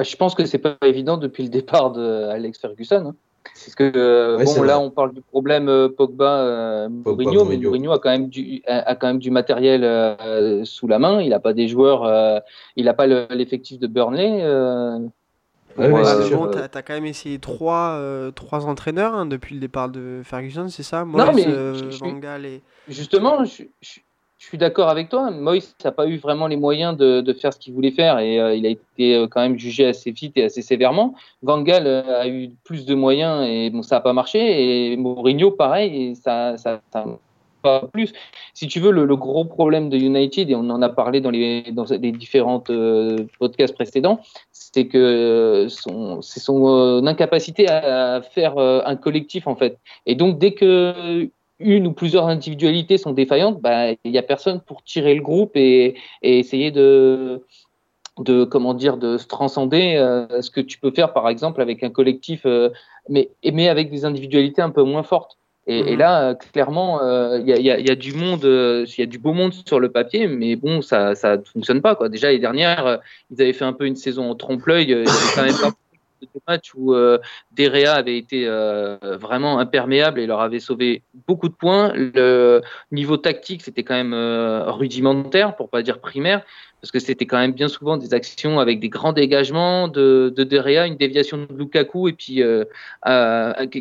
Je 0.00 0.16
pense 0.16 0.34
que 0.34 0.44
c'est 0.44 0.58
pas 0.58 0.76
évident 0.84 1.16
depuis 1.16 1.42
le 1.42 1.48
départ 1.48 1.92
de 1.92 2.24
Alex 2.30 2.58
Ferguson. 2.58 3.06
hein. 3.08 3.14
Parce 3.44 3.74
que 3.74 3.92
euh, 3.96 4.38
Ouais, 4.38 4.44
bon, 4.44 4.62
là, 4.62 4.78
on 4.78 4.90
parle 4.90 5.12
du 5.12 5.20
problème 5.20 5.68
euh, 5.68 5.88
Pogba, 5.88 6.38
euh, 6.44 6.88
Pogba, 6.88 7.24
Mourinho, 7.24 7.44
mais 7.44 7.56
Mourinho. 7.58 7.92
A 7.92 7.98
quand 7.98 8.10
même 8.10 8.28
du, 8.28 8.62
a, 8.66 8.78
a 8.90 8.94
quand 8.94 9.08
même 9.08 9.18
du 9.18 9.30
matériel 9.30 9.82
euh, 9.84 10.64
sous 10.64 10.86
la 10.86 10.98
main. 10.98 11.20
Il 11.20 11.30
n'a 11.30 11.40
pas 11.40 11.52
des 11.52 11.66
joueurs, 11.68 12.04
euh, 12.04 12.38
il 12.76 12.84
n'a 12.84 12.94
pas 12.94 13.06
le- 13.06 13.26
l'effectif 13.30 13.78
de 13.80 13.86
Burnley. 13.88 14.38
euh, 14.42 14.98
Ouais, 15.76 15.88
bon, 16.30 16.46
t'as 16.48 16.78
as 16.78 16.82
quand 16.82 16.92
même 16.92 17.06
essayé 17.06 17.38
trois, 17.38 17.96
euh, 17.98 18.30
trois 18.30 18.66
entraîneurs 18.66 19.14
hein, 19.14 19.26
depuis 19.26 19.54
le 19.54 19.60
départ 19.60 19.88
de 19.88 20.20
Ferguson, 20.22 20.68
c'est 20.68 20.82
ça? 20.82 21.04
Moyes, 21.04 21.30
mais 21.34 21.46
euh, 21.46 21.90
je- 21.90 21.98
Van 21.98 22.12
Gaal 22.18 22.44
et... 22.46 22.62
Justement, 22.88 23.44
je, 23.44 23.64
je- 23.80 24.00
je 24.42 24.48
suis 24.48 24.58
d'accord 24.58 24.88
avec 24.88 25.08
toi. 25.08 25.30
Moïse 25.30 25.76
n'a 25.84 25.92
pas 25.92 26.08
eu 26.08 26.16
vraiment 26.16 26.48
les 26.48 26.56
moyens 26.56 26.96
de, 26.96 27.32
faire 27.32 27.52
ce 27.52 27.60
qu'il 27.60 27.72
voulait 27.74 27.92
faire 27.92 28.18
et 28.18 28.40
euh, 28.40 28.56
il 28.56 28.66
a 28.66 28.70
été 28.70 29.14
euh, 29.14 29.28
quand 29.28 29.40
même 29.40 29.56
jugé 29.56 29.86
assez 29.86 30.10
vite 30.10 30.36
et 30.36 30.42
assez 30.42 30.62
sévèrement. 30.62 31.14
Van 31.42 31.62
Gaal 31.62 31.86
euh, 31.86 32.22
a 32.22 32.26
eu 32.26 32.50
plus 32.64 32.84
de 32.84 32.96
moyens 32.96 33.46
et 33.48 33.72
ça 33.82 33.96
n'a 33.96 34.00
pas 34.00 34.12
marché. 34.12 34.92
Et 34.92 34.96
Mourinho, 34.96 35.52
pareil, 35.52 36.16
ça, 36.16 36.56
ça, 36.56 36.80
ça 36.92 37.04
pas 37.62 37.86
plus. 37.92 38.12
Si 38.52 38.66
tu 38.66 38.80
veux, 38.80 38.90
le, 38.90 39.14
gros 39.14 39.44
problème 39.44 39.88
de 39.88 39.96
United, 39.96 40.50
et 40.50 40.56
on 40.56 40.68
en 40.70 40.82
a 40.82 40.88
parlé 40.88 41.20
dans 41.20 41.30
les, 41.30 41.62
dans 41.70 41.84
les 41.84 42.10
différents 42.10 42.64
podcasts 43.38 43.76
précédents, 43.76 44.18
c'est 44.50 44.88
que 44.88 45.66
son, 45.68 46.20
c'est 46.20 46.40
son 46.40 47.06
incapacité 47.06 47.68
à, 47.68 48.20
faire 48.22 48.58
un 48.58 48.96
collectif 48.96 49.46
en 49.46 49.54
fait. 49.54 49.78
Et 50.06 50.16
donc 50.16 50.40
dès 50.40 50.54
que 50.54 51.30
une 51.62 51.86
ou 51.86 51.92
plusieurs 51.92 52.26
individualités 52.26 52.98
sont 52.98 53.12
défaillantes, 53.12 53.60
bah, 53.60 53.92
il 54.04 54.10
n'y 54.12 54.18
a 54.18 54.22
personne 54.22 54.60
pour 54.60 54.82
tirer 54.82 55.14
le 55.14 55.22
groupe 55.22 55.52
et, 55.56 55.94
et 56.22 56.38
essayer 56.38 56.70
de, 56.70 57.42
de 58.18 58.44
comment 58.44 58.74
dire 58.74 58.96
de 58.98 59.16
se 59.18 59.26
transcender 59.26 59.94
euh, 59.96 60.42
ce 60.42 60.50
que 60.50 60.60
tu 60.60 60.78
peux 60.78 60.90
faire 60.90 61.12
par 61.12 61.28
exemple 61.28 61.60
avec 61.62 61.82
un 61.82 61.90
collectif 61.90 62.42
euh, 62.44 62.68
mais 63.08 63.30
mais 63.52 63.68
avec 63.68 63.90
des 63.90 64.04
individualités 64.04 64.62
un 64.62 64.70
peu 64.70 64.82
moins 64.82 65.02
fortes. 65.02 65.38
Et, 65.68 65.92
et 65.92 65.96
là 65.96 66.30
euh, 66.30 66.34
clairement 66.34 67.00
il 67.38 67.46
y, 67.48 67.52
a, 67.52 67.56
il 67.56 67.64
y 67.64 67.70
a- 67.70 67.78
il 67.78 67.86
y 67.86 67.90
a 67.90 67.94
du 67.94 68.12
monde 68.14 68.44
euh, 68.44 68.84
il 68.86 69.00
y 69.00 69.02
a 69.04 69.06
du 69.06 69.18
beau 69.18 69.32
monde 69.32 69.52
sur 69.54 69.78
le 69.78 69.90
papier 69.92 70.26
mais 70.26 70.56
bon 70.56 70.82
ça 70.82 71.14
ça 71.14 71.36
ne 71.36 71.42
fonctionne 71.44 71.80
pas 71.80 71.94
quoi. 71.94 72.08
Déjà 72.08 72.30
les 72.32 72.40
dernières 72.40 72.98
ils 73.30 73.40
avaient 73.40 73.52
fait 73.52 73.64
un 73.64 73.72
peu 73.72 73.86
une 73.86 73.94
saison 73.96 74.28
en 74.30 74.34
trompe-l'œil 74.34 74.84
il 74.86 74.90
y 74.90 74.94
avait 74.94 75.06
quand 75.36 75.42
même 75.44 75.60
pas 75.60 75.70
de 76.26 76.40
matchs 76.48 76.72
où 76.74 76.94
euh, 76.94 77.18
Derea 77.56 77.92
avait 77.94 78.16
été 78.16 78.44
euh, 78.46 78.96
vraiment 79.02 79.58
imperméable 79.58 80.20
et 80.20 80.26
leur 80.26 80.40
avait 80.40 80.60
sauvé 80.60 81.02
beaucoup 81.26 81.48
de 81.48 81.54
points. 81.54 81.92
Le 81.94 82.62
niveau 82.90 83.16
tactique, 83.16 83.62
c'était 83.62 83.82
quand 83.82 83.94
même 83.94 84.14
euh, 84.14 84.70
rudimentaire, 84.70 85.56
pour 85.56 85.68
pas 85.68 85.82
dire 85.82 86.00
primaire, 86.00 86.42
parce 86.82 86.90
que 86.90 86.98
c'était 86.98 87.26
quand 87.26 87.38
même 87.38 87.52
bien 87.52 87.68
souvent 87.68 87.96
des 87.96 88.12
actions 88.12 88.58
avec 88.58 88.80
des 88.80 88.88
grands 88.88 89.12
dégagements 89.12 89.86
de, 89.86 90.34
de 90.36 90.42
Derea, 90.42 90.88
une 90.88 90.96
déviation 90.96 91.38
de 91.38 91.56
Lukaku 91.56 92.08
et 92.08 92.12
puis 92.12 92.42
euh, 92.42 92.64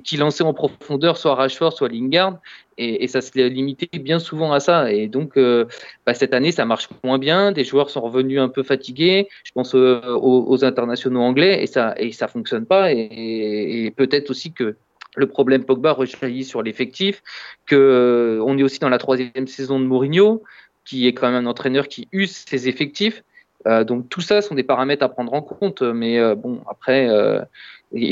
qui 0.03 0.17
lançait 0.17 0.43
en 0.43 0.53
profondeur 0.53 1.17
soit 1.17 1.33
Rashford, 1.33 1.73
soit 1.73 1.89
Lingard. 1.89 2.37
Et, 2.77 3.07
ça 3.07 3.21
se 3.21 3.37
limitait 3.47 3.99
bien 3.99 4.19
souvent 4.19 4.53
à 4.53 4.59
ça. 4.59 4.91
Et 4.91 5.07
donc, 5.07 5.37
euh, 5.37 5.65
bah, 6.05 6.13
cette 6.13 6.33
année, 6.33 6.51
ça 6.51 6.65
marche 6.65 6.89
moins 7.03 7.19
bien. 7.19 7.51
Des 7.51 7.63
joueurs 7.63 7.89
sont 7.89 8.01
revenus 8.01 8.39
un 8.39 8.49
peu 8.49 8.63
fatigués. 8.63 9.27
Je 9.43 9.51
pense 9.51 9.75
euh, 9.75 10.01
aux, 10.13 10.45
aux 10.47 10.63
internationaux 10.63 11.21
anglais 11.21 11.61
et 11.61 11.67
ça 11.67 11.93
et 11.97 12.11
ça 12.11 12.27
fonctionne 12.27 12.65
pas. 12.65 12.91
Et, 12.91 13.91
peut-être 13.97 14.29
aussi 14.29 14.51
que 14.51 14.75
le 15.15 15.27
problème 15.27 15.63
Pogba 15.63 15.91
rejaillit 15.91 16.45
sur 16.45 16.61
l'effectif, 16.61 17.23
que 17.65 18.39
on 18.45 18.57
est 18.57 18.63
aussi 18.63 18.79
dans 18.79 18.89
la 18.89 18.99
troisième 18.99 19.47
saison 19.47 19.79
de 19.79 19.85
Mourinho, 19.85 20.41
qui 20.85 21.07
est 21.07 21.13
quand 21.13 21.31
même 21.31 21.45
un 21.45 21.49
entraîneur 21.49 21.87
qui 21.87 22.07
use 22.11 22.31
ses 22.31 22.67
effectifs. 22.67 23.23
Euh, 23.67 23.83
donc 23.83 24.09
tout 24.09 24.21
ça 24.21 24.41
sont 24.41 24.55
des 24.55 24.63
paramètres 24.63 25.03
à 25.03 25.09
prendre 25.09 25.33
en 25.33 25.41
compte. 25.41 25.81
Mais 25.81 26.19
euh, 26.19 26.35
bon, 26.35 26.61
après, 26.69 27.09
euh, 27.09 27.41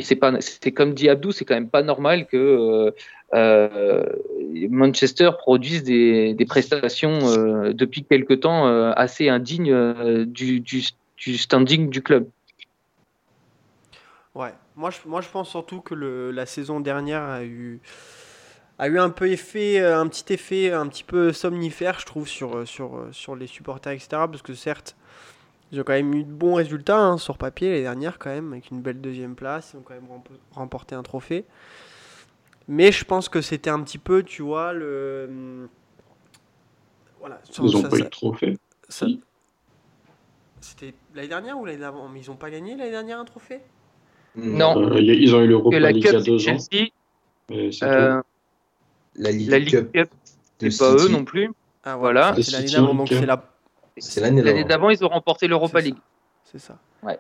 c'est 0.01 0.15
pas, 0.15 0.33
c'est 0.41 0.71
comme 0.71 0.93
dit 0.93 1.09
Abdou, 1.09 1.31
c'est 1.31 1.45
quand 1.45 1.55
même 1.55 1.69
pas 1.69 1.83
normal 1.83 2.27
que 2.27 2.93
euh, 3.33 4.05
Manchester 4.69 5.31
produise 5.37 5.83
des, 5.83 6.45
prestations 6.47 7.19
depuis 7.73 8.03
quelque 8.03 8.33
temps 8.33 8.67
assez 8.91 9.29
indignes 9.29 10.25
du, 10.25 10.63
standing 11.37 11.89
du 11.89 12.01
club. 12.01 12.27
Ouais, 14.35 14.53
moi 14.75 14.89
je, 14.89 14.97
moi 15.05 15.21
je 15.21 15.29
pense 15.29 15.49
surtout 15.49 15.81
que 15.81 15.95
la 15.95 16.45
saison 16.45 16.79
dernière 16.79 17.23
a 17.23 17.43
eu, 17.43 17.79
a 18.79 18.87
eu 18.87 18.97
un 18.97 19.09
peu 19.09 19.29
effet, 19.29 19.79
euh, 19.79 19.99
un 19.99 20.07
petit 20.07 20.33
effet 20.33 20.71
un 20.71 20.87
petit 20.87 21.03
peu 21.03 21.31
somnifère, 21.33 21.99
je 21.99 22.05
trouve, 22.05 22.27
sur, 22.27 22.57
euh, 22.57 22.65
sur, 22.65 22.95
euh, 22.97 23.09
sur 23.11 23.35
les 23.35 23.45
supporters, 23.47 23.91
etc. 23.93 24.07
Parce 24.11 24.41
que 24.41 24.53
certes, 24.55 24.95
ils 25.71 25.79
ont 25.79 25.83
quand 25.83 25.93
même 25.93 26.13
eu 26.13 26.23
de 26.23 26.31
bons 26.31 26.55
résultats 26.55 26.97
hein, 26.99 27.17
sur 27.17 27.37
papier 27.37 27.69
les 27.69 27.81
dernières, 27.81 28.17
quand 28.17 28.29
même, 28.31 28.53
avec 28.53 28.71
une 28.71 28.81
belle 28.81 29.01
deuxième 29.01 29.35
place. 29.35 29.71
Ils 29.73 29.77
ont 29.77 29.81
quand 29.81 29.93
même 29.93 30.07
rempo- 30.09 30.39
remporté 30.53 30.95
un 30.95 31.03
trophée. 31.03 31.45
Mais 32.67 32.91
je 32.91 33.03
pense 33.03 33.29
que 33.29 33.41
c'était 33.41 33.69
un 33.69 33.81
petit 33.83 33.97
peu, 33.97 34.23
tu 34.23 34.41
vois, 34.41 34.73
le. 34.73 35.25
hum, 35.29 35.67
Voilà, 37.19 37.41
sur- 37.43 37.65
Ils 37.65 37.73
n'ont 37.73 37.81
ça- 37.81 37.89
pas 37.89 37.97
eu 37.97 38.01
de 38.03 38.07
trophée? 38.07 38.57
ça- 38.87 39.05
Si. 39.07 39.21
C'était 40.61 40.93
l'année 41.15 41.27
dernière 41.27 41.57
ou 41.59 41.65
l'année 41.65 41.79
d'avant? 41.79 42.07
Mais 42.07 42.19
ils 42.21 42.31
ont 42.31 42.35
pas 42.35 42.49
gagné 42.49 42.75
l'année 42.77 42.91
dernière 42.91 43.19
un 43.19 43.25
trophée? 43.25 43.59
Non. 44.35 44.93
Euh, 44.93 45.01
ils 45.01 45.35
ont 45.35 45.41
eu 45.41 45.47
l'Europa 45.47 45.79
la 45.79 45.91
League 45.91 46.05
il 46.05 46.11
y 46.13 46.15
a 46.15 46.21
deux 46.21 46.35
ans. 46.35 46.57
Chelsea. 46.57 46.89
mais 47.49 47.71
c'est 47.71 47.85
Euh, 47.85 48.21
La 49.15 49.31
Ligue 49.31 49.49
la 49.49 49.59
Ligue 49.59 49.91
Cup 49.91 50.09
c'est 50.59 50.77
pas 50.77 50.93
eux 50.95 51.07
non 51.09 51.23
plus. 51.23 51.49
Ah 51.83 51.95
Voilà. 51.95 52.35
c'est 52.41 52.51
l'année 52.51 52.69
d'avant, 52.69 53.05
c'est 53.05 53.25
la 53.25 53.43
C'est 53.97 54.19
l'année 54.21 54.63
d'avant. 54.65 54.89
ils 54.89 55.03
ont 55.05 55.07
remporté 55.09 55.47
l'Europa 55.47 55.79
C'est 55.79 55.85
League. 55.87 55.95
ça, 55.95 56.01
C'est 56.51 56.59
ça. 56.59 56.77
Ouais. 57.03 57.17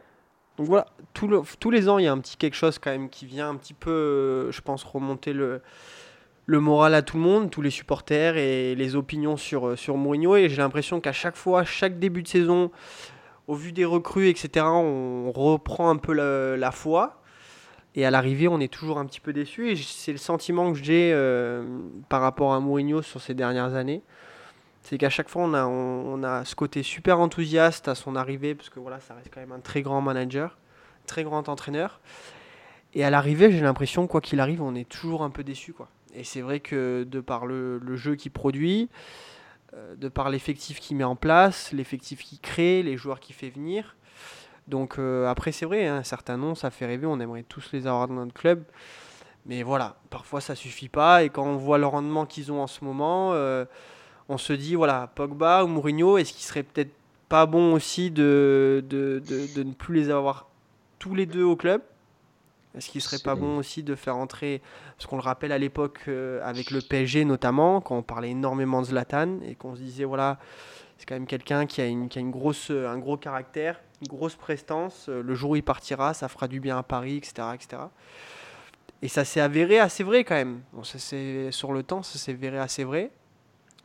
Donc 0.57 0.67
voilà, 0.67 0.87
tout 1.13 1.27
le- 1.29 1.41
tous 1.59 1.71
les 1.71 1.87
ans, 1.87 1.99
il 1.99 2.03
y 2.03 2.07
a 2.07 2.11
un 2.11 2.17
petit 2.17 2.35
quelque 2.35 2.55
chose 2.55 2.77
quand 2.79 2.91
même 2.91 3.09
qui 3.09 3.25
vient 3.25 3.49
un 3.49 3.55
petit 3.55 3.73
peu, 3.73 3.91
euh, 3.91 4.51
je 4.51 4.59
pense, 4.59 4.83
remonter 4.83 5.31
le, 5.31 5.61
le 6.47 6.59
moral 6.59 6.93
à 6.95 7.01
tout 7.01 7.15
le 7.15 7.23
monde, 7.23 7.49
tous 7.49 7.61
les 7.61 7.69
supporters 7.69 8.35
et 8.35 8.75
les 8.75 8.95
opinions 8.97 9.37
sur, 9.37 9.69
euh, 9.69 9.75
sur 9.77 9.95
Mourinho. 9.95 10.35
Et 10.35 10.49
j'ai 10.49 10.57
l'impression 10.57 10.99
qu'à 10.99 11.13
chaque 11.13 11.37
fois, 11.37 11.63
chaque 11.63 11.97
début 11.97 12.23
de 12.23 12.27
saison, 12.27 12.71
au 13.47 13.55
vu 13.55 13.71
des 13.71 13.85
recrues, 13.85 14.27
etc., 14.27 14.65
on 14.65 15.31
reprend 15.31 15.89
un 15.89 15.95
peu 15.95 16.11
la, 16.11 16.57
la 16.57 16.71
foi. 16.71 17.18
Et 17.95 18.05
à 18.05 18.11
l'arrivée, 18.11 18.47
on 18.47 18.59
est 18.59 18.71
toujours 18.71 18.99
un 18.99 19.05
petit 19.05 19.19
peu 19.19 19.33
déçu. 19.33 19.71
Et 19.71 19.75
c'est 19.75 20.11
le 20.11 20.17
sentiment 20.17 20.71
que 20.71 20.77
j'ai 20.77 21.11
euh, 21.13 21.63
par 22.07 22.21
rapport 22.21 22.53
à 22.53 22.59
Mourinho 22.59 23.01
sur 23.01 23.21
ces 23.21 23.33
dernières 23.33 23.75
années. 23.75 24.01
C'est 24.81 24.97
qu'à 24.97 25.09
chaque 25.09 25.29
fois, 25.29 25.43
on 25.43 26.23
a, 26.23 26.45
ce 26.45 26.55
côté 26.55 26.83
super 26.83 27.19
enthousiaste 27.19 27.87
à 27.87 27.95
son 27.95 28.15
arrivée, 28.15 28.55
parce 28.55 28.69
que 28.69 28.79
voilà, 28.79 28.99
ça 28.99 29.13
reste 29.13 29.29
quand 29.33 29.41
même 29.41 29.51
un 29.51 29.59
très 29.59 29.81
grand 29.81 30.01
manager, 30.01 30.57
très 31.05 31.23
grand 31.23 31.49
entraîneur. 31.49 31.99
Et 32.93 33.03
à 33.03 33.09
l'arrivée, 33.09 33.51
j'ai 33.51 33.59
l'impression, 33.59 34.07
quoi 34.07 34.21
qu'il 34.21 34.39
arrive, 34.39 34.61
on 34.61 34.75
est 34.75 34.87
toujours 34.87 35.23
un 35.23 35.29
peu 35.29 35.43
déçu. 35.43 35.73
Quoi. 35.73 35.89
Et 36.15 36.23
c'est 36.23 36.41
vrai 36.41 36.59
que 36.59 37.03
de 37.03 37.19
par 37.19 37.45
le, 37.45 37.77
le 37.79 37.95
jeu 37.97 38.15
qu'il 38.15 38.31
produit, 38.31 38.89
euh, 39.75 39.95
de 39.95 40.09
par 40.09 40.29
l'effectif 40.31 40.79
qu'il 40.79 40.97
met 40.97 41.03
en 41.03 41.15
place, 41.15 41.71
l'effectif 41.73 42.23
qu'il 42.23 42.39
crée, 42.39 42.81
les 42.81 42.97
joueurs 42.97 43.19
qu'il 43.19 43.35
fait 43.35 43.49
venir. 43.49 43.95
Donc 44.69 44.99
euh, 44.99 45.27
après, 45.27 45.51
c'est 45.51 45.65
vrai, 45.65 45.87
hein, 45.87 46.03
certains 46.03 46.37
noms, 46.37 46.55
ça 46.55 46.69
fait 46.69 46.85
rêver, 46.85 47.05
on 47.07 47.19
aimerait 47.19 47.43
tous 47.43 47.69
les 47.73 47.87
avoir 47.87 48.07
dans 48.07 48.13
notre 48.15 48.33
club. 48.33 48.63
Mais 49.45 49.63
voilà, 49.63 49.95
parfois 50.09 50.41
ça 50.41 50.53
suffit 50.55 50.89
pas. 50.89 51.23
Et 51.23 51.29
quand 51.29 51.43
on 51.45 51.55
voit 51.57 51.77
le 51.79 51.87
rendement 51.87 52.25
qu'ils 52.25 52.51
ont 52.51 52.61
en 52.61 52.67
ce 52.67 52.83
moment, 52.85 53.31
euh, 53.33 53.65
on 54.27 54.37
se 54.37 54.53
dit, 54.53 54.75
voilà, 54.75 55.09
Pogba 55.15 55.63
ou 55.63 55.67
Mourinho, 55.67 56.17
est-ce 56.17 56.33
qu'il 56.33 56.43
serait 56.43 56.63
peut-être 56.63 56.91
pas 57.29 57.45
bon 57.45 57.73
aussi 57.73 58.11
de, 58.11 58.83
de, 58.87 59.21
de- 59.27 59.53
de 59.55 59.63
ne 59.63 59.73
plus 59.73 59.95
les 59.95 60.09
avoir 60.11 60.47
tous 60.99 61.15
les 61.15 61.25
deux 61.25 61.43
au 61.43 61.55
club? 61.55 61.81
Est-ce 62.77 62.89
qu'il 62.91 63.01
serait 63.01 63.17
pas 63.23 63.33
bon 63.35 63.57
aussi 63.57 63.81
de 63.81 63.95
faire 63.95 64.15
entrer, 64.15 64.61
parce 64.95 65.07
qu'on 65.07 65.15
le 65.15 65.23
rappelle 65.23 65.51
à 65.51 65.57
l'époque 65.57 66.01
euh, 66.07 66.39
avec 66.43 66.69
le 66.69 66.81
PSG 66.81 67.25
notamment, 67.25 67.81
quand 67.81 67.97
on 67.97 68.03
parlait 68.03 68.29
énormément 68.29 68.81
de 68.81 68.87
Zlatan 68.87 69.39
et 69.43 69.55
qu'on 69.55 69.75
se 69.75 69.81
disait, 69.81 70.03
voilà, 70.05 70.37
c'est 70.99 71.07
quand 71.07 71.15
même 71.15 71.25
quelqu'un 71.27 71.65
qui 71.65 71.79
a, 71.79 71.87
une, 71.87 72.09
qui 72.09 72.19
a 72.19 72.21
une 72.21 72.29
grosse, 72.29 72.71
un 72.71 72.97
gros 72.97 73.15
caractère, 73.15 73.79
une 74.01 74.09
grosse 74.09 74.35
prestance. 74.35 75.07
euh, 75.07 75.23
Le 75.23 75.33
jour 75.33 75.51
où 75.51 75.55
il 75.55 75.63
partira, 75.63 76.13
ça 76.13 76.27
fera 76.27 76.49
du 76.49 76.59
bien 76.59 76.77
à 76.77 76.83
Paris, 76.83 77.15
etc. 77.17 77.47
etc. 77.55 77.83
Et 79.01 79.07
ça 79.07 79.23
s'est 79.23 79.39
avéré 79.39 79.79
assez 79.79 80.03
vrai 80.03 80.25
quand 80.25 80.35
même. 80.35 80.59
Bon, 80.73 80.83
ça 80.83 80.99
sur 81.51 81.71
le 81.71 81.83
temps, 81.83 82.03
ça 82.03 82.19
s'est 82.19 82.33
avéré 82.33 82.59
assez 82.59 82.83
vrai. 82.83 83.11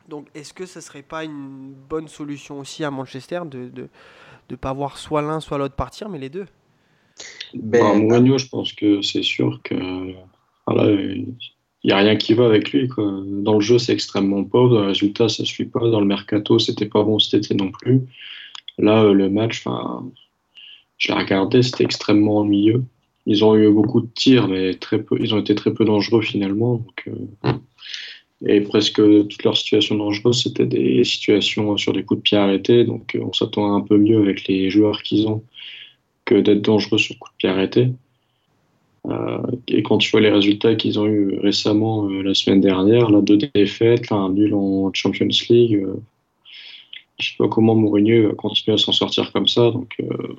Donc 0.09 0.27
est-ce 0.35 0.53
que 0.53 0.65
ce 0.65 0.81
serait 0.81 1.03
pas 1.03 1.23
une 1.23 1.73
bonne 1.73 2.09
solution 2.09 2.59
aussi 2.59 2.83
à 2.83 2.91
Manchester 2.91 3.41
de 3.45 3.59
ne 3.59 3.69
de, 3.69 3.89
de 4.49 4.55
pas 4.57 4.73
voir 4.73 4.97
soit 4.97 5.21
l'un 5.21 5.39
soit 5.39 5.57
l'autre 5.57 5.75
partir, 5.75 6.09
mais 6.09 6.19
les 6.19 6.29
deux? 6.29 6.47
Ben, 7.53 7.93
Mourinho, 7.95 8.37
je 8.37 8.47
pense 8.49 8.73
que 8.73 9.01
c'est 9.01 9.23
sûr 9.23 9.61
que 9.63 10.13
voilà, 10.67 10.91
il 11.85 11.89
n'y 11.89 11.93
a 11.93 11.97
rien 11.97 12.15
qui 12.15 12.33
va 12.33 12.47
avec 12.47 12.71
lui. 12.71 12.87
Quoi. 12.87 13.21
Dans 13.27 13.53
le 13.53 13.59
jeu, 13.59 13.77
c'est 13.77 13.93
extrêmement 13.93 14.43
pauvre. 14.43 14.79
Le 14.79 14.87
résultat, 14.87 15.29
ça 15.29 15.43
ne 15.43 15.45
suit 15.45 15.65
pas. 15.65 15.87
Dans 15.87 15.99
le 15.99 16.07
mercato, 16.07 16.57
c'était 16.57 16.87
pas 16.87 17.03
bon 17.03 17.19
cet 17.19 17.45
été 17.45 17.53
non 17.53 17.69
plus. 17.69 18.01
Là, 18.79 19.03
euh, 19.03 19.13
le 19.13 19.29
match, 19.29 19.63
je 20.97 21.07
l'ai 21.09 21.13
regardé, 21.13 21.61
c'était 21.61 21.83
extrêmement 21.83 22.39
ennuyeux. 22.39 22.83
Ils 23.27 23.45
ont 23.45 23.55
eu 23.55 23.69
beaucoup 23.69 24.01
de 24.01 24.09
tirs, 24.15 24.47
mais 24.47 24.73
très 24.73 25.03
peu, 25.03 25.15
ils 25.21 25.35
ont 25.35 25.39
été 25.39 25.53
très 25.53 25.75
peu 25.75 25.85
dangereux 25.85 26.23
finalement. 26.23 26.77
Donc, 26.77 27.07
euh, 27.07 27.53
Et 28.47 28.61
presque 28.61 28.95
toutes 28.95 29.43
leurs 29.43 29.55
situations 29.55 29.95
dangereuses, 29.95 30.41
c'était 30.41 30.65
des 30.65 31.03
situations 31.03 31.77
sur 31.77 31.93
des 31.93 32.03
coups 32.03 32.17
de 32.17 32.23
pied 32.23 32.37
arrêtés. 32.39 32.83
Donc 32.83 33.15
on 33.21 33.31
s'attend 33.31 33.75
un 33.75 33.81
peu 33.81 33.99
mieux 33.99 34.17
avec 34.17 34.47
les 34.47 34.71
joueurs 34.71 35.03
qu'ils 35.03 35.27
ont 35.27 35.43
que 36.25 36.33
d'être 36.33 36.63
dangereux 36.63 36.97
sur 36.97 37.15
coups 37.19 37.31
de 37.33 37.37
pied 37.37 37.49
arrêtés. 37.49 37.89
Euh, 39.09 39.39
et 39.67 39.83
quand 39.83 39.97
tu 39.97 40.11
vois 40.11 40.21
les 40.21 40.31
résultats 40.31 40.75
qu'ils 40.75 40.99
ont 40.99 41.05
eu 41.05 41.39
récemment 41.39 42.07
la 42.07 42.33
semaine 42.33 42.61
dernière, 42.61 43.09
là, 43.09 43.21
deux 43.21 43.37
défaites, 43.37 44.11
un 44.11 44.29
nul 44.29 44.53
en 44.53 44.91
Champions 44.93 45.27
League, 45.49 45.85
je 47.19 47.29
sais 47.29 47.35
pas 47.37 47.47
comment 47.47 47.75
Mourinho 47.75 48.29
va 48.29 48.35
continuer 48.35 48.75
à 48.75 48.77
s'en 48.77 48.91
sortir 48.91 49.31
comme 49.31 49.47
ça. 49.47 49.71
Donc, 49.71 49.93
euh, 50.01 50.35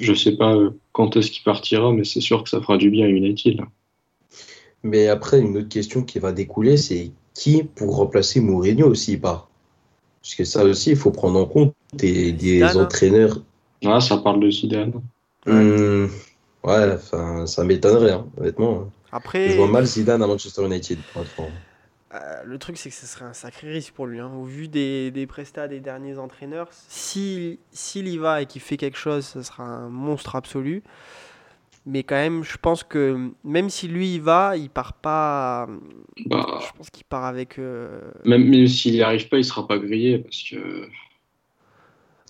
je 0.00 0.12
sais 0.14 0.36
pas 0.36 0.56
quand 0.92 1.16
est-ce 1.16 1.30
qu'il 1.30 1.42
partira, 1.42 1.92
mais 1.92 2.04
c'est 2.04 2.20
sûr 2.20 2.42
que 2.44 2.50
ça 2.50 2.60
fera 2.60 2.76
du 2.76 2.90
bien 2.90 3.06
à 3.06 3.08
United. 3.08 3.60
Mais 4.82 5.08
après, 5.08 5.40
une 5.40 5.56
autre 5.56 5.68
question 5.68 6.02
qui 6.02 6.18
va 6.18 6.32
découler, 6.32 6.76
c'est 6.76 7.10
qui 7.34 7.64
pour 7.64 7.96
remplacer 7.96 8.40
Mourinho 8.40 8.94
s'il 8.94 9.20
part? 9.20 9.48
Parce 10.22 10.34
que 10.36 10.44
ça 10.44 10.64
aussi, 10.64 10.90
il 10.90 10.96
faut 10.96 11.10
prendre 11.10 11.38
en 11.38 11.46
compte 11.46 11.74
des, 11.92 12.62
hein. 12.62 12.76
entraîneurs. 12.76 13.40
Ah, 13.84 14.00
ça 14.00 14.16
parle 14.16 14.40
de 14.40 14.50
Zidane. 14.50 14.92
Hmm, 15.46 16.06
ouais, 16.64 16.92
enfin, 16.94 17.46
ça 17.46 17.64
m'étonnerait, 17.64 18.12
hein, 18.12 18.26
honnêtement. 18.36 18.90
Après, 19.12 19.48
Je 19.50 19.56
vois 19.56 19.68
mal 19.68 19.86
Zidane 19.86 20.22
à 20.22 20.26
Manchester 20.26 20.64
United, 20.66 21.04
pour 21.12 21.22
être 21.22 21.30
franc. 21.30 21.52
euh, 22.14 22.42
le 22.44 22.58
truc, 22.58 22.76
c'est 22.76 22.90
que 22.90 22.94
ce 22.94 23.06
serait 23.06 23.24
un 23.24 23.32
sacré 23.32 23.70
risque 23.72 23.92
pour 23.92 24.06
lui. 24.06 24.20
hein. 24.20 24.30
Au 24.34 24.44
vu 24.44 24.68
des, 24.68 25.10
des 25.10 25.26
prestats 25.26 25.66
des 25.68 25.80
derniers 25.80 26.18
entraîneurs, 26.18 26.68
s'il 26.88 27.58
s'il 27.72 28.06
y 28.08 28.18
va 28.18 28.42
et 28.42 28.46
qu'il 28.46 28.60
fait 28.62 28.76
quelque 28.76 28.98
chose, 28.98 29.26
ce 29.26 29.42
sera 29.42 29.64
un 29.64 29.88
monstre 29.88 30.36
absolu. 30.36 30.82
Mais 31.86 32.02
quand 32.02 32.14
même, 32.14 32.44
je 32.44 32.56
pense 32.56 32.82
que 32.82 33.30
même 33.44 33.68
si 33.68 33.88
lui 33.88 34.14
y 34.14 34.18
va, 34.18 34.56
il 34.56 34.70
part 34.70 34.94
pas. 34.94 35.68
Bah, 36.26 36.58
Je 36.66 36.72
pense 36.78 36.88
qu'il 36.90 37.04
part 37.04 37.24
avec. 37.24 37.58
euh, 37.58 38.00
même 38.24 38.44
même 38.48 38.66
s'il 38.68 38.94
n'y 38.94 39.02
arrive 39.02 39.28
pas, 39.28 39.36
il 39.38 39.44
sera 39.44 39.66
pas 39.68 39.78
grillé 39.78 40.18
parce 40.18 40.42
que 40.48 40.88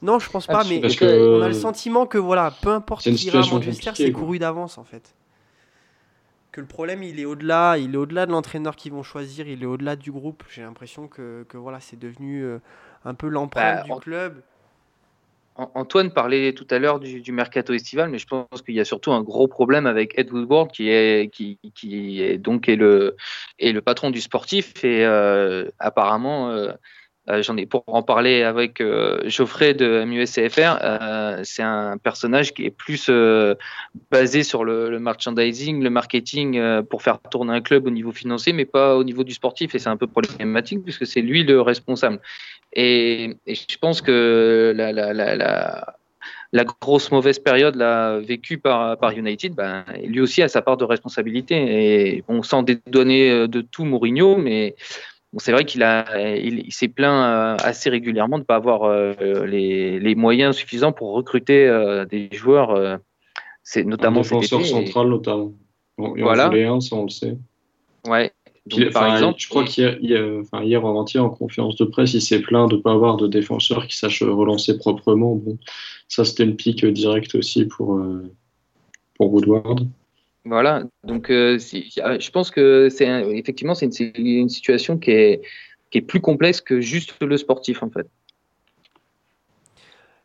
Non, 0.02 0.18
je 0.18 0.28
pense 0.28 0.46
pas, 0.46 0.64
mais 0.68 0.80
parce 0.80 0.96
que- 0.96 1.04
que 1.04 1.38
on 1.38 1.42
a 1.42 1.48
le 1.48 1.54
sentiment 1.54 2.06
que 2.06 2.18
voilà, 2.18 2.52
peu 2.62 2.68
importe 2.70 3.02
qui 3.04 3.26
ira 3.26 3.38
à 3.38 3.46
Manchester, 3.46 3.92
c'est 3.94 4.12
couru 4.12 4.38
d'avance 4.38 4.76
en 4.78 4.84
fait. 4.84 5.14
Que 6.52 6.60
le 6.60 6.66
problème, 6.66 7.02
il 7.02 7.18
est 7.18 7.24
au-delà, 7.24 7.78
il 7.78 7.94
est 7.94 7.96
au-delà 7.96 8.26
de 8.26 8.30
l'entraîneur 8.32 8.76
qu'ils 8.76 8.92
vont 8.92 9.02
choisir, 9.02 9.48
il 9.48 9.62
est 9.62 9.66
au-delà 9.66 9.96
du 9.96 10.12
groupe. 10.12 10.44
J'ai 10.50 10.62
l'impression 10.62 11.08
que, 11.08 11.44
que 11.48 11.56
voilà, 11.56 11.80
c'est 11.80 11.98
devenu 11.98 12.44
euh, 12.44 12.58
un 13.04 13.14
peu 13.14 13.26
l'empreinte 13.28 13.78
Bah, 13.78 13.82
du 13.82 13.90
en- 13.92 13.98
club. 13.98 14.40
An- 15.56 15.70
Antoine 15.74 16.10
parlait 16.12 16.52
tout 16.52 16.66
à 16.70 16.78
l'heure 16.80 16.98
du, 17.00 17.20
du 17.20 17.32
mercato 17.32 17.72
estival, 17.72 18.10
mais 18.10 18.18
je 18.18 18.26
pense 18.26 18.62
qu'il 18.64 18.74
y 18.74 18.80
a 18.80 18.84
surtout 18.84 19.12
un 19.12 19.22
gros 19.22 19.46
problème 19.48 19.86
avec 19.86 20.16
Ed 20.18 20.32
Woodward, 20.32 20.70
qui 20.72 20.88
est, 20.90 21.28
qui, 21.32 21.58
qui 21.74 22.20
est 22.22 22.38
donc 22.38 22.68
est 22.68 22.74
le, 22.76 23.16
est 23.60 23.72
le 23.72 23.80
patron 23.80 24.10
du 24.10 24.20
sportif. 24.20 24.84
Et 24.84 25.04
euh, 25.04 25.68
apparemment, 25.78 26.50
euh, 26.50 26.72
euh, 27.30 27.42
j'en 27.42 27.56
ai 27.56 27.64
pour 27.64 27.84
en 27.86 28.02
parler 28.02 28.42
avec 28.42 28.80
euh, 28.80 29.20
Geoffrey 29.26 29.72
de 29.72 30.04
MUSCFR, 30.04 30.78
euh, 30.82 31.40
c'est 31.42 31.62
un 31.62 31.96
personnage 31.96 32.52
qui 32.52 32.66
est 32.66 32.70
plus 32.70 33.06
euh, 33.08 33.54
basé 34.10 34.42
sur 34.42 34.64
le, 34.64 34.98
merchandising, 34.98 35.82
le 35.82 35.90
marketing 35.90 36.82
pour 36.82 37.02
faire 37.02 37.18
tourner 37.30 37.54
un 37.54 37.60
club 37.62 37.86
au 37.86 37.90
niveau 37.90 38.12
financier, 38.12 38.52
mais 38.52 38.66
pas 38.66 38.96
au 38.96 39.04
niveau 39.04 39.24
du 39.24 39.32
sportif. 39.32 39.74
Et 39.74 39.78
c'est 39.78 39.88
un 39.88 39.96
peu 39.96 40.06
problématique 40.06 40.82
puisque 40.82 41.06
c'est 41.06 41.22
lui 41.22 41.44
le 41.44 41.60
responsable. 41.60 42.20
Et, 42.74 43.36
je 43.46 43.76
pense 43.78 44.02
que 44.02 44.74
la, 46.52 46.64
grosse 46.80 47.10
mauvaise 47.10 47.38
période 47.38 47.76
là, 47.76 48.18
vécue 48.18 48.58
par, 48.58 48.98
United, 49.16 49.54
ben, 49.54 49.84
lui 50.04 50.20
aussi 50.20 50.42
a 50.42 50.48
sa 50.48 50.60
part 50.60 50.76
de 50.76 50.84
responsabilité. 50.84 52.16
Et 52.16 52.24
bon, 52.28 52.42
sans 52.42 52.62
dédouaner 52.62 53.30
euh, 53.30 53.48
de 53.48 53.60
tout 53.60 53.84
Mourinho, 53.84 54.36
mais 54.36 54.74
bon, 55.34 55.38
c'est 55.40 55.50
vrai 55.52 55.64
qu'il 55.64 55.82
a, 55.82 56.36
il, 56.38 56.60
il 56.64 56.72
s'est 56.72 56.88
plaint 56.88 57.58
euh, 57.60 57.66
assez 57.66 57.90
régulièrement 57.90 58.38
de 58.38 58.42
ne 58.42 58.46
pas 58.46 58.54
avoir 58.56 58.84
euh, 58.84 59.44
les, 59.44 59.98
les 59.98 60.14
moyens 60.14 60.54
suffisants 60.56 60.92
pour 60.92 61.12
recruter 61.12 61.66
euh, 61.66 62.04
des 62.06 62.28
joueurs. 62.32 63.00
c'est 63.64 63.84
notamment 63.84 64.20
défenseur. 64.22 64.60
Et- 64.60 64.64
central 64.64 65.08
notamment. 65.08 65.52
On 65.98 66.14
Voilà. 66.14 66.46
voulait 66.48 66.64
un, 66.64 66.80
ça 66.80 66.96
on 66.96 67.02
le 67.04 67.10
sait. 67.10 67.36
ouais. 68.08 68.32
Par 68.94 69.14
exemple, 69.14 69.38
je 69.38 69.48
crois 69.50 69.64
qu'hier, 69.64 69.98
hier, 70.00 70.22
avant-hier, 70.78 71.22
en 71.22 71.28
conférence 71.28 71.76
de 71.76 71.84
presse, 71.84 72.14
il 72.14 72.22
s'est 72.22 72.40
plaint 72.40 72.70
de 72.70 72.76
ne 72.76 72.80
pas 72.80 72.92
avoir 72.92 73.18
de 73.18 73.26
défenseur 73.26 73.86
qui 73.86 73.94
sache 73.98 74.22
relancer 74.22 74.78
proprement. 74.78 75.34
Bon, 75.34 75.58
ça, 76.08 76.24
c'était 76.24 76.44
une 76.44 76.56
pique 76.56 76.82
directe 76.86 77.34
aussi 77.34 77.66
pour, 77.66 77.98
euh, 77.98 78.32
pour 79.16 79.30
Woodward. 79.34 79.86
Voilà, 80.46 80.82
donc 81.04 81.30
euh, 81.30 81.58
ah, 82.02 82.18
je 82.18 82.30
pense 82.30 82.50
que 82.50 82.90
c'est 82.90 83.06
effectivement 83.30 83.74
c'est 83.74 83.86
une, 84.18 84.50
situation 84.50 84.98
qui 84.98 85.10
est, 85.10 85.42
plus 86.06 86.20
complexe 86.20 86.60
que 86.60 86.80
juste 86.80 87.14
le 87.22 87.36
sportif 87.38 87.82
en 87.82 87.88
fait. 87.88 88.06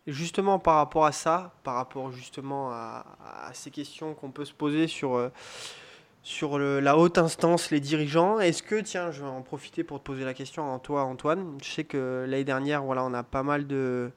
Justement, 0.08 0.60
par 0.60 0.76
rapport 0.76 1.06
à 1.06 1.12
ça, 1.12 1.54
par 1.64 1.76
rapport 1.76 2.12
justement 2.12 2.72
à, 2.72 3.06
ces 3.54 3.70
questions 3.70 4.14
qu'on 4.14 4.32
peut 4.32 4.44
se 4.44 4.54
poser 4.54 4.88
sur, 4.88 5.16
euh, 5.16 6.82
la 6.82 6.98
haute 6.98 7.18
instance, 7.18 7.70
les 7.70 7.80
dirigeants, 7.80 8.40
est-ce 8.40 8.64
que, 8.64 8.82
tiens, 8.82 9.12
je 9.12 9.22
vais 9.22 9.30
en 9.30 9.44
profiter 9.44 9.84
pour 9.84 10.00
te 10.00 10.06
poser 10.06 10.26
la 10.26 10.34
question 10.34 10.74
à 10.74 10.80
toi, 10.80 11.04
Antoine. 11.04 11.58
Je 11.64 11.70
sais 11.70 11.84
que 11.84 12.26
l'année 12.28 12.44
dernière, 12.44 12.84
voilà, 12.84 13.06
on 13.06 13.14
a 13.14 13.24
pas 13.24 13.44
mal 13.44 13.68
de. 13.68 14.12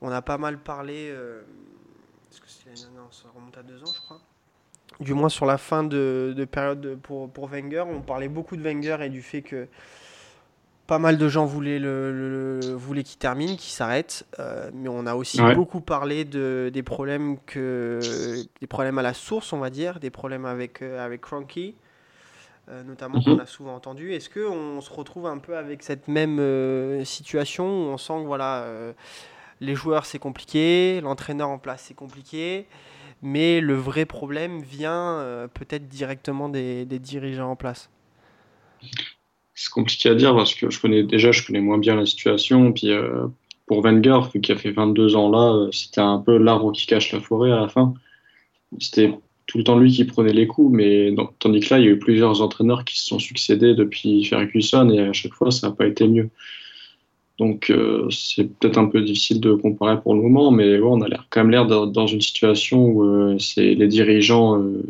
On 0.00 0.10
a 0.10 0.22
pas 0.22 0.38
mal 0.38 0.58
parlé. 0.62 1.10
euh, 1.10 1.42
Est-ce 2.30 2.40
que 2.40 2.48
c'est 2.48 2.86
remonte 3.34 3.58
à 3.58 3.62
deux 3.62 3.82
ans, 3.82 3.92
je 3.92 4.00
crois. 4.00 4.20
Du 5.00 5.12
moins 5.14 5.28
sur 5.28 5.44
la 5.46 5.58
fin 5.58 5.84
de, 5.84 6.32
de 6.36 6.44
période 6.46 6.80
de- 6.80 6.94
pour, 6.94 7.28
pour 7.30 7.48
Wenger, 7.48 7.84
on 7.88 8.00
parlait 8.00 8.28
beaucoup 8.28 8.56
de 8.56 8.62
Wenger 8.62 8.96
et 9.02 9.08
du 9.10 9.20
fait 9.22 9.42
que 9.42 9.68
pas 10.86 10.98
mal 10.98 11.18
de 11.18 11.28
gens 11.28 11.44
voulaient, 11.46 11.78
le, 11.80 12.74
voulaient 12.76 13.02
qu'il 13.02 13.18
termine, 13.18 13.56
qu'il 13.56 13.72
s'arrête. 13.72 14.24
euh, 14.38 14.70
mais 14.72 14.88
on 14.88 15.04
a 15.06 15.14
aussi 15.14 15.42
Ouais. 15.42 15.54
beaucoup 15.54 15.80
parlé 15.80 16.24
de, 16.24 16.70
des 16.72 16.82
problèmes 16.82 17.38
que 17.44 18.00
des 18.60 18.66
problèmes 18.66 18.96
à 18.98 19.02
la 19.02 19.12
source, 19.12 19.52
on 19.52 19.58
va 19.58 19.68
dire, 19.68 20.00
des 20.00 20.10
problèmes 20.10 20.46
avec 20.46 20.80
euh, 20.82 21.04
avec 21.04 21.20
Cronky, 21.22 21.74
euh, 22.70 22.82
notamment 22.84 23.18
Mhm. 23.18 23.24
qu'on 23.24 23.38
a 23.40 23.46
souvent 23.46 23.74
entendu. 23.74 24.12
Est-ce 24.14 24.30
que 24.30 24.46
on 24.48 24.80
se 24.80 24.90
retrouve 24.92 25.26
un 25.26 25.38
peu 25.38 25.56
avec 25.56 25.82
cette 25.82 26.08
même 26.08 26.38
euh, 26.38 27.04
situation 27.04 27.66
où 27.66 27.88
on 27.90 27.98
sent 27.98 28.14
que 28.22 28.26
voilà, 28.26 28.64
les 29.60 29.74
joueurs 29.74 30.06
c'est 30.06 30.18
compliqué, 30.20 31.00
l'entraîneur 31.02 31.48
en 31.48 31.58
place 31.58 31.84
c'est 31.88 31.94
compliqué, 31.94 32.66
mais 33.22 33.60
le 33.60 33.74
vrai 33.74 34.06
problème 34.06 34.60
vient 34.62 35.18
euh, 35.18 35.48
peut-être 35.48 35.88
directement 35.88 36.48
des, 36.48 36.84
dirigeants 36.84 37.50
en 37.50 37.56
place. 37.56 37.90
C'est 39.54 39.70
compliqué 39.70 40.10
à 40.10 40.14
dire 40.14 40.34
parce 40.34 40.54
que 40.54 40.70
je 40.70 40.80
connais 40.80 41.02
déjà, 41.02 41.32
je 41.32 41.44
connais 41.46 41.60
moins 41.60 41.78
bien 41.78 41.96
la 41.96 42.06
situation. 42.06 42.72
Puis 42.72 42.90
euh, 42.90 43.26
pour 43.66 43.82
Wenger, 43.82 44.20
vu 44.32 44.40
qu'il 44.40 44.54
a 44.54 44.58
fait 44.58 44.70
22 44.70 45.16
ans 45.16 45.30
là, 45.30 45.54
euh, 45.54 45.72
c'était 45.72 46.00
un 46.00 46.18
peu 46.18 46.36
l'arbre 46.36 46.72
qui 46.72 46.86
cache 46.86 47.12
la 47.12 47.20
forêt 47.20 47.50
à 47.50 47.60
la 47.60 47.68
fin. 47.68 47.94
C'était 48.78 49.12
tout 49.46 49.58
le 49.58 49.64
temps 49.64 49.78
lui 49.78 49.92
qui 49.92 50.04
prenait 50.04 50.32
les 50.32 50.46
coups, 50.46 50.74
mais 50.74 51.14
tandis 51.38 51.60
que 51.60 51.74
là, 51.74 51.80
il 51.80 51.86
y 51.86 51.88
a 51.88 51.92
eu 51.92 51.98
plusieurs 51.98 52.42
entraîneurs 52.42 52.84
qui 52.84 52.98
se 52.98 53.06
sont 53.06 53.18
succédés 53.18 53.74
depuis 53.74 54.24
Ferguson 54.24 54.90
et 54.90 55.00
à 55.00 55.12
chaque 55.12 55.34
fois, 55.34 55.50
ça 55.50 55.68
n'a 55.68 55.74
pas 55.74 55.86
été 55.86 56.06
mieux. 56.08 56.28
Donc 57.38 57.70
euh, 57.70 58.08
c'est 58.10 58.44
peut-être 58.44 58.78
un 58.78 58.86
peu 58.86 59.02
difficile 59.02 59.40
de 59.40 59.52
comparer 59.54 60.00
pour 60.00 60.14
le 60.14 60.22
moment, 60.22 60.50
mais 60.50 60.80
on 60.80 61.02
a 61.02 61.08
l'air 61.08 61.26
quand 61.30 61.40
même 61.40 61.50
l'air 61.50 61.66
dans 61.66 62.06
une 62.06 62.20
situation 62.20 62.86
où 62.86 63.04
euh, 63.04 63.38
c'est 63.38 63.74
les 63.74 63.88
dirigeants, 63.88 64.58
euh, 64.58 64.82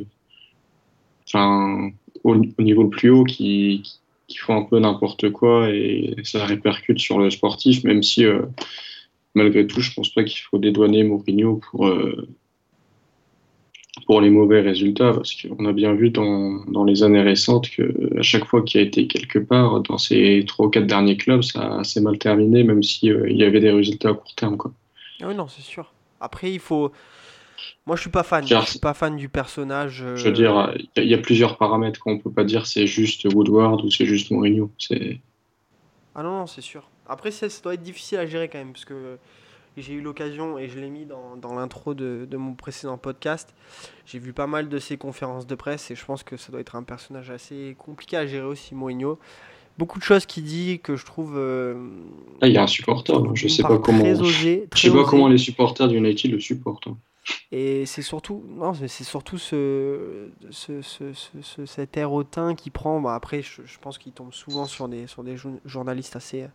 enfin 1.26 1.90
au, 2.22 2.36
au 2.36 2.62
niveau 2.62 2.84
le 2.84 2.88
plus 2.88 3.10
haut, 3.10 3.24
qui, 3.24 3.82
qui 4.28 4.38
font 4.38 4.56
un 4.56 4.62
peu 4.62 4.78
n'importe 4.78 5.30
quoi 5.30 5.70
et 5.70 6.14
ça 6.22 6.44
répercute 6.44 7.00
sur 7.00 7.18
le 7.18 7.30
sportif, 7.30 7.82
même 7.82 8.02
si 8.02 8.24
malgré 9.34 9.66
tout, 9.66 9.80
je 9.80 9.92
pense 9.92 10.10
pas 10.10 10.24
qu'il 10.24 10.40
faut 10.40 10.58
dédouaner 10.58 11.02
Mourinho 11.02 11.60
pour, 11.70 11.90
pour 14.06 14.20
les 14.20 14.30
mauvais 14.30 14.60
résultats, 14.60 15.12
parce 15.12 15.34
qu'on 15.34 15.64
a 15.66 15.72
bien 15.72 15.94
vu 15.94 16.10
dans, 16.10 16.64
dans 16.66 16.84
les 16.84 17.02
années 17.02 17.22
récentes 17.22 17.68
que 17.70 18.18
à 18.18 18.22
chaque 18.22 18.44
fois 18.46 18.62
qu'il 18.62 18.80
a 18.80 18.84
été 18.84 19.06
quelque 19.08 19.38
part 19.38 19.80
dans 19.82 19.98
ces 19.98 20.44
trois 20.46 20.66
ou 20.66 20.70
quatre 20.70 20.86
derniers 20.86 21.16
clubs, 21.16 21.42
ça 21.42 21.82
s'est 21.84 22.00
mal 22.00 22.18
terminé, 22.18 22.62
même 22.64 22.82
si 22.82 23.10
euh, 23.10 23.28
il 23.28 23.36
y 23.36 23.44
avait 23.44 23.60
des 23.60 23.70
résultats 23.72 24.10
à 24.10 24.14
court 24.14 24.34
terme. 24.36 24.56
Quoi. 24.56 24.72
Ah 25.20 25.26
oui, 25.28 25.34
non, 25.34 25.48
c'est 25.48 25.62
sûr. 25.62 25.92
Après, 26.20 26.52
il 26.52 26.60
faut. 26.60 26.92
Moi, 27.86 27.96
je 27.96 28.02
suis 28.02 28.10
pas 28.10 28.22
fan. 28.22 28.44
Car- 28.44 28.64
Je 28.64 28.70
suis 28.70 28.78
pas 28.78 28.94
fan 28.94 29.16
du 29.16 29.28
personnage. 29.28 30.04
Je 30.14 30.22
veux 30.24 30.30
euh, 30.30 30.32
dire, 30.32 30.72
il 30.76 30.88
y, 30.96 31.00
a- 31.00 31.02
il 31.04 31.10
y 31.10 31.14
a 31.14 31.18
plusieurs 31.18 31.56
paramètres 31.58 32.00
qu'on 32.00 32.18
peut 32.18 32.30
pas 32.32 32.44
dire 32.44 32.66
c'est 32.66 32.86
juste 32.86 33.24
Woodward 33.32 33.84
ou 33.84 33.90
c'est 33.90 34.06
juste 34.06 34.30
Mourinho. 34.30 34.70
C'est 34.78 35.20
Ah 36.14 36.22
non, 36.22 36.30
non, 36.40 36.46
c'est 36.46 36.60
sûr. 36.62 36.88
Après, 37.08 37.30
ça, 37.30 37.48
ça 37.48 37.62
doit 37.62 37.74
être 37.74 37.82
difficile 37.82 38.18
à 38.18 38.26
gérer 38.26 38.48
quand 38.48 38.58
même, 38.58 38.72
parce 38.72 38.84
que 38.84 39.18
j'ai 39.82 39.94
eu 39.94 40.00
l'occasion, 40.00 40.58
et 40.58 40.68
je 40.68 40.78
l'ai 40.78 40.90
mis 40.90 41.04
dans, 41.06 41.36
dans 41.36 41.54
l'intro 41.54 41.94
de, 41.94 42.26
de 42.30 42.36
mon 42.36 42.54
précédent 42.54 42.98
podcast, 42.98 43.54
j'ai 44.06 44.18
vu 44.18 44.32
pas 44.32 44.46
mal 44.46 44.68
de 44.68 44.78
ses 44.78 44.96
conférences 44.96 45.46
de 45.46 45.54
presse, 45.54 45.90
et 45.90 45.94
je 45.94 46.04
pense 46.04 46.22
que 46.22 46.36
ça 46.36 46.50
doit 46.52 46.60
être 46.60 46.76
un 46.76 46.82
personnage 46.82 47.30
assez 47.30 47.76
compliqué 47.78 48.16
à 48.16 48.26
gérer 48.26 48.46
aussi, 48.46 48.74
Mourinho. 48.74 49.18
Beaucoup 49.78 49.98
de 49.98 50.04
choses 50.04 50.24
qu'il 50.24 50.44
dit 50.44 50.80
que 50.82 50.96
je 50.96 51.04
trouve... 51.04 51.34
euh, 51.36 51.74
Là, 52.40 52.48
il 52.48 52.54
y 52.54 52.56
a 52.56 52.62
un 52.62 52.66
supporter. 52.66 53.12
donc 53.12 53.36
Je 53.36 53.46
sais 53.46 53.62
pas 53.62 53.76
comment. 53.76 54.04
Osé, 54.04 54.66
Je 54.74 54.80
sais 54.80 54.90
pas 54.90 55.00
osé. 55.00 55.10
comment 55.10 55.28
les 55.28 55.36
supporters 55.36 55.86
du 55.88 55.96
United 55.98 56.30
le 56.32 56.40
supportent. 56.40 56.86
hein. 56.86 56.96
Et 57.52 57.84
c'est 57.86 58.02
surtout, 58.02 58.42
non, 58.48 58.72
c'est 58.72 58.88
surtout 59.04 59.36
ce, 59.36 60.28
ce, 60.50 60.80
ce, 60.80 61.12
ce, 61.42 61.66
cet 61.66 61.96
air 61.98 62.12
hautain 62.12 62.54
qui 62.54 62.70
prend. 62.70 63.00
Bah, 63.02 63.14
après, 63.14 63.42
je, 63.42 63.62
je 63.66 63.78
pense 63.78 63.98
qu'il 63.98 64.12
tombe 64.12 64.32
souvent 64.32 64.64
sur 64.64 64.88
des, 64.88 65.06
sur 65.08 65.22
des 65.24 65.36
journalistes 65.66 66.16
assez, 66.16 66.46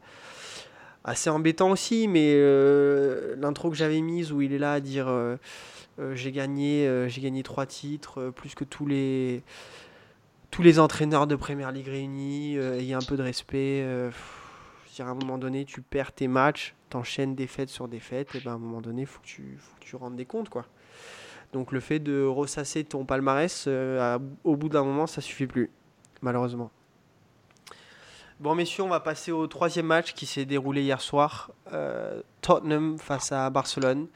assez 1.03 1.29
embêtants 1.29 1.71
aussi. 1.71 2.07
Mais 2.07 2.33
euh, 2.35 3.35
l'intro 3.37 3.69
que 3.69 3.75
j'avais 3.75 4.01
mise 4.01 4.31
où 4.31 4.41
il 4.41 4.53
est 4.53 4.59
là 4.59 4.73
à 4.73 4.79
dire 4.79 5.07
euh, 5.07 5.37
euh, 5.99 6.15
j'ai 6.15 6.31
gagné, 6.31 6.89
j'ai 7.09 7.21
gagné 7.21 7.43
trois 7.43 7.65
titres, 7.65 8.31
plus 8.35 8.55
que 8.55 8.63
tous 8.63 8.85
les, 8.85 9.43
tous 10.49 10.61
les 10.61 10.79
entraîneurs 10.79 11.27
de 11.27 11.35
Première 11.35 11.71
Ligue 11.71 11.87
réunis, 11.87 12.57
ayez 12.57 12.93
un 12.93 13.01
peu 13.01 13.17
de 13.17 13.23
respect. 13.23 13.85
à 14.99 15.03
un 15.03 15.13
moment 15.13 15.37
donné, 15.37 15.65
tu 15.65 15.81
perds 15.81 16.11
tes 16.13 16.27
matchs, 16.27 16.75
t'enchaînes 16.89 17.35
défaite 17.35 17.69
sur 17.69 17.87
défaite, 17.87 18.35
et 18.35 18.39
ben 18.39 18.51
à 18.51 18.53
un 18.55 18.57
moment 18.57 18.81
donné, 18.81 19.05
faut, 19.05 19.19
que 19.21 19.25
tu, 19.25 19.57
faut 19.59 19.75
que 19.79 19.85
tu 19.85 19.95
rendes 19.95 20.15
des 20.15 20.25
comptes. 20.25 20.49
quoi. 20.49 20.65
Donc 21.53 21.71
le 21.71 21.81
fait 21.81 21.99
de 21.99 22.23
ressasser 22.23 22.83
ton 22.83 23.05
palmarès, 23.05 23.67
au 24.43 24.55
bout 24.55 24.69
d'un 24.69 24.83
moment, 24.83 25.07
ça 25.07 25.21
suffit 25.21 25.47
plus, 25.47 25.69
malheureusement. 26.21 26.71
Bon 28.41 28.55
messieurs, 28.55 28.81
on 28.81 28.87
va 28.87 28.99
passer 28.99 29.31
au 29.31 29.45
troisième 29.45 29.85
match 29.85 30.13
qui 30.13 30.25
s'est 30.25 30.45
déroulé 30.45 30.81
hier 30.81 30.99
soir. 30.99 31.51
Euh, 31.73 32.23
Tottenham 32.41 32.97
face 32.97 33.31
à 33.31 33.47
Barcelone. 33.51 34.07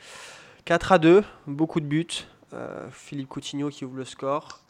4 0.66 0.94
à 0.94 0.98
2, 0.98 1.24
beaucoup 1.46 1.80
de 1.80 1.86
buts. 1.86 2.08
Euh, 2.54 2.90
Philippe 2.90 3.30
Coutinho 3.30 3.70
qui 3.70 3.86
ouvre 3.86 3.98
le 3.98 4.04
score. 4.04 4.62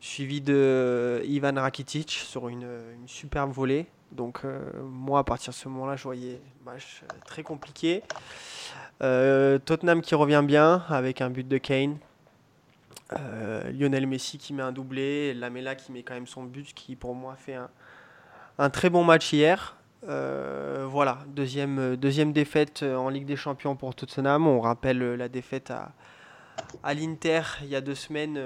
Suivi 0.00 0.40
de 0.40 1.22
Ivan 1.26 1.54
Rakitic 1.54 2.10
sur 2.10 2.48
une, 2.48 2.66
superbe 3.06 3.52
volée. 3.52 3.86
Donc 4.10 4.40
moi 4.82 5.20
à 5.20 5.22
partir 5.22 5.52
de 5.52 5.56
ce 5.56 5.68
moment-là, 5.68 5.94
je 5.94 6.02
voyais 6.02 6.40
match 6.66 7.04
très 7.24 7.44
compliqué. 7.44 8.02
Euh, 9.00 9.60
Tottenham 9.60 10.02
qui 10.02 10.16
revient 10.16 10.42
bien 10.44 10.82
avec 10.88 11.20
un 11.20 11.30
but 11.30 11.46
de 11.46 11.58
Kane. 11.58 11.98
Euh, 13.18 13.70
Lionel 13.72 14.06
Messi 14.06 14.38
qui 14.38 14.52
met 14.52 14.62
un 14.62 14.72
doublé. 14.72 15.34
Lamela 15.34 15.74
qui 15.74 15.92
met 15.92 16.02
quand 16.02 16.14
même 16.14 16.26
son 16.26 16.44
but, 16.44 16.72
qui 16.74 16.96
pour 16.96 17.14
moi 17.14 17.34
fait 17.36 17.54
un, 17.54 17.70
très 18.70 18.90
bon 18.90 19.04
match 19.04 19.32
hier. 19.32 19.76
Euh, 20.08 20.86
voilà, 20.88 21.18
deuxième, 21.28 21.96
deuxième 21.96 22.32
défaite 22.32 22.82
en 22.82 23.08
Ligue 23.08 23.26
des 23.26 23.36
Champions 23.36 23.76
pour 23.76 23.94
Tottenham. 23.94 24.46
On 24.46 24.60
rappelle 24.60 25.14
la 25.14 25.28
défaite 25.28 25.70
à, 25.70 25.92
à 26.82 26.94
l'Inter 26.94 27.42
il 27.62 27.68
y 27.68 27.76
a 27.76 27.80
deux 27.80 27.94
semaines 27.94 28.40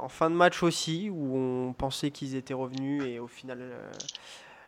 en 0.00 0.08
fin 0.08 0.30
de 0.30 0.34
match 0.34 0.62
aussi, 0.62 1.10
où 1.10 1.36
on 1.36 1.72
pensait 1.72 2.10
qu'ils 2.10 2.34
étaient 2.34 2.54
revenus 2.54 3.04
et 3.04 3.18
au 3.18 3.28
final 3.28 3.58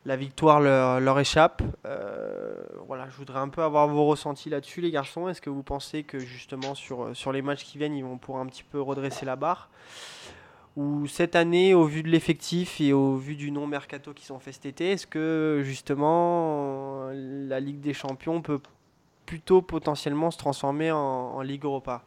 la 0.04 0.16
victoire 0.16 0.60
leur, 0.60 1.18
échappe. 1.18 1.62
Euh, 1.86 2.54
voilà, 2.86 3.08
je 3.08 3.16
voudrais 3.16 3.38
un 3.38 3.48
peu 3.48 3.62
avoir 3.62 3.88
vos 3.88 4.06
ressentis 4.06 4.50
là-dessus, 4.50 4.80
les 4.80 4.90
garçons. 4.90 5.28
Est-ce 5.28 5.40
que 5.40 5.50
vous 5.50 5.62
pensez 5.62 6.02
que 6.02 6.18
justement 6.18 6.74
sur, 6.74 7.04
euh, 7.04 7.14
sur 7.14 7.32
les 7.32 7.42
matchs 7.42 7.64
qui 7.64 7.78
viennent, 7.78 7.94
ils 7.94 8.04
vont 8.04 8.18
pouvoir 8.18 8.42
un 8.42 8.46
petit 8.46 8.64
peu 8.64 8.80
redresser 8.80 9.24
la 9.24 9.36
barre? 9.36 9.68
Ou 10.76 11.06
cette 11.06 11.36
année, 11.36 11.74
au 11.74 11.84
vu 11.84 12.02
de 12.02 12.08
l'effectif 12.08 12.80
et 12.80 12.92
au 12.92 13.16
vu 13.16 13.36
du 13.36 13.50
non-mercato 13.50 14.14
qui 14.14 14.24
sont 14.24 14.38
fait 14.38 14.52
cet 14.52 14.66
été, 14.66 14.92
est-ce 14.92 15.06
que 15.06 15.60
justement 15.64 17.10
la 17.12 17.60
Ligue 17.60 17.80
des 17.80 17.92
Champions 17.92 18.40
peut 18.40 18.60
plutôt 19.26 19.60
potentiellement 19.62 20.30
se 20.30 20.38
transformer 20.38 20.90
en, 20.90 20.98
en 20.98 21.42
Ligue 21.42 21.64
Europa? 21.64 22.04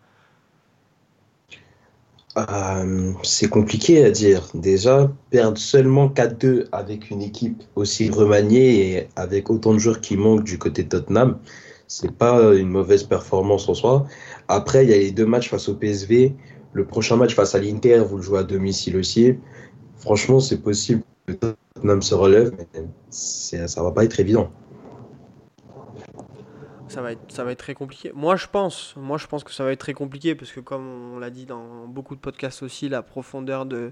Euh, 2.37 3.13
c'est 3.23 3.49
compliqué 3.49 4.03
à 4.03 4.11
dire. 4.11 4.47
Déjà, 4.53 5.09
perdre 5.29 5.57
seulement 5.57 6.09
4-2 6.09 6.67
avec 6.71 7.09
une 7.09 7.21
équipe 7.21 7.63
aussi 7.75 8.09
remaniée 8.09 8.97
et 8.97 9.07
avec 9.15 9.49
autant 9.49 9.73
de 9.73 9.79
joueurs 9.79 10.01
qui 10.01 10.17
manquent 10.17 10.43
du 10.43 10.57
côté 10.57 10.83
de 10.83 10.89
Tottenham, 10.89 11.39
c'est 11.87 12.11
pas 12.11 12.41
une 12.55 12.69
mauvaise 12.69 13.03
performance 13.03 13.69
en 13.69 13.73
soi. 13.73 14.05
Après, 14.49 14.83
il 14.83 14.89
y 14.89 14.93
a 14.93 14.97
les 14.97 15.11
deux 15.11 15.25
matchs 15.25 15.49
face 15.49 15.69
au 15.69 15.75
PSV. 15.75 16.35
Le 16.75 16.85
prochain 16.85 17.15
match 17.15 17.33
face 17.33 17.55
à 17.55 17.59
l'Inter, 17.59 17.99
vous 17.99 18.17
le 18.17 18.21
jouez 18.21 18.39
à 18.39 18.43
domicile 18.43 18.97
aussi. 18.97 19.39
Franchement, 19.95 20.41
c'est 20.41 20.61
possible 20.61 21.03
que 21.25 21.31
Tottenham 21.31 22.01
se 22.01 22.13
relève, 22.13 22.51
mais 22.57 22.67
ça 23.09 23.81
va 23.81 23.91
pas 23.91 24.03
être 24.03 24.19
évident 24.19 24.51
ça 26.89 27.01
va 27.01 27.11
être, 27.11 27.31
ça 27.31 27.43
va 27.43 27.51
être 27.51 27.59
très 27.59 27.73
compliqué. 27.73 28.11
Moi, 28.13 28.35
je 28.37 28.47
pense, 28.47 28.93
moi, 28.95 29.17
je 29.17 29.27
pense 29.27 29.43
que 29.43 29.51
ça 29.51 29.65
va 29.65 29.71
être 29.71 29.79
très 29.79 29.93
compliqué 29.93 30.33
parce 30.33 30.51
que, 30.51 30.61
comme 30.61 31.13
on 31.13 31.19
l'a 31.19 31.29
dit 31.29 31.45
dans 31.45 31.87
beaucoup 31.87 32.15
de 32.15 32.21
podcasts 32.21 32.63
aussi, 32.63 32.87
la 32.87 33.01
profondeur 33.01 33.65
de, 33.65 33.91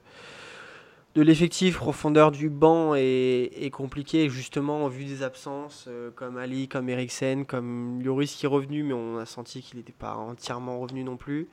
de 1.15 1.21
l'effectif, 1.21 1.77
profondeur 1.77 2.31
du 2.31 2.49
banc 2.49 2.95
est, 2.95 3.51
est 3.61 3.71
compliquée, 3.71 4.29
justement, 4.29 4.85
en 4.85 4.87
vue 4.87 5.03
des 5.03 5.21
absences, 5.21 5.85
euh, 5.89 6.11
comme 6.15 6.37
Ali, 6.37 6.69
comme 6.69 6.87
Eriksen, 6.87 7.45
comme 7.45 8.01
Lloris 8.01 8.35
qui 8.35 8.45
est 8.45 8.49
revenu, 8.49 8.83
mais 8.83 8.93
on 8.93 9.17
a 9.17 9.25
senti 9.25 9.61
qu'il 9.61 9.79
n'était 9.79 9.91
pas 9.91 10.15
entièrement 10.15 10.79
revenu 10.79 11.03
non 11.03 11.17
plus. 11.17 11.49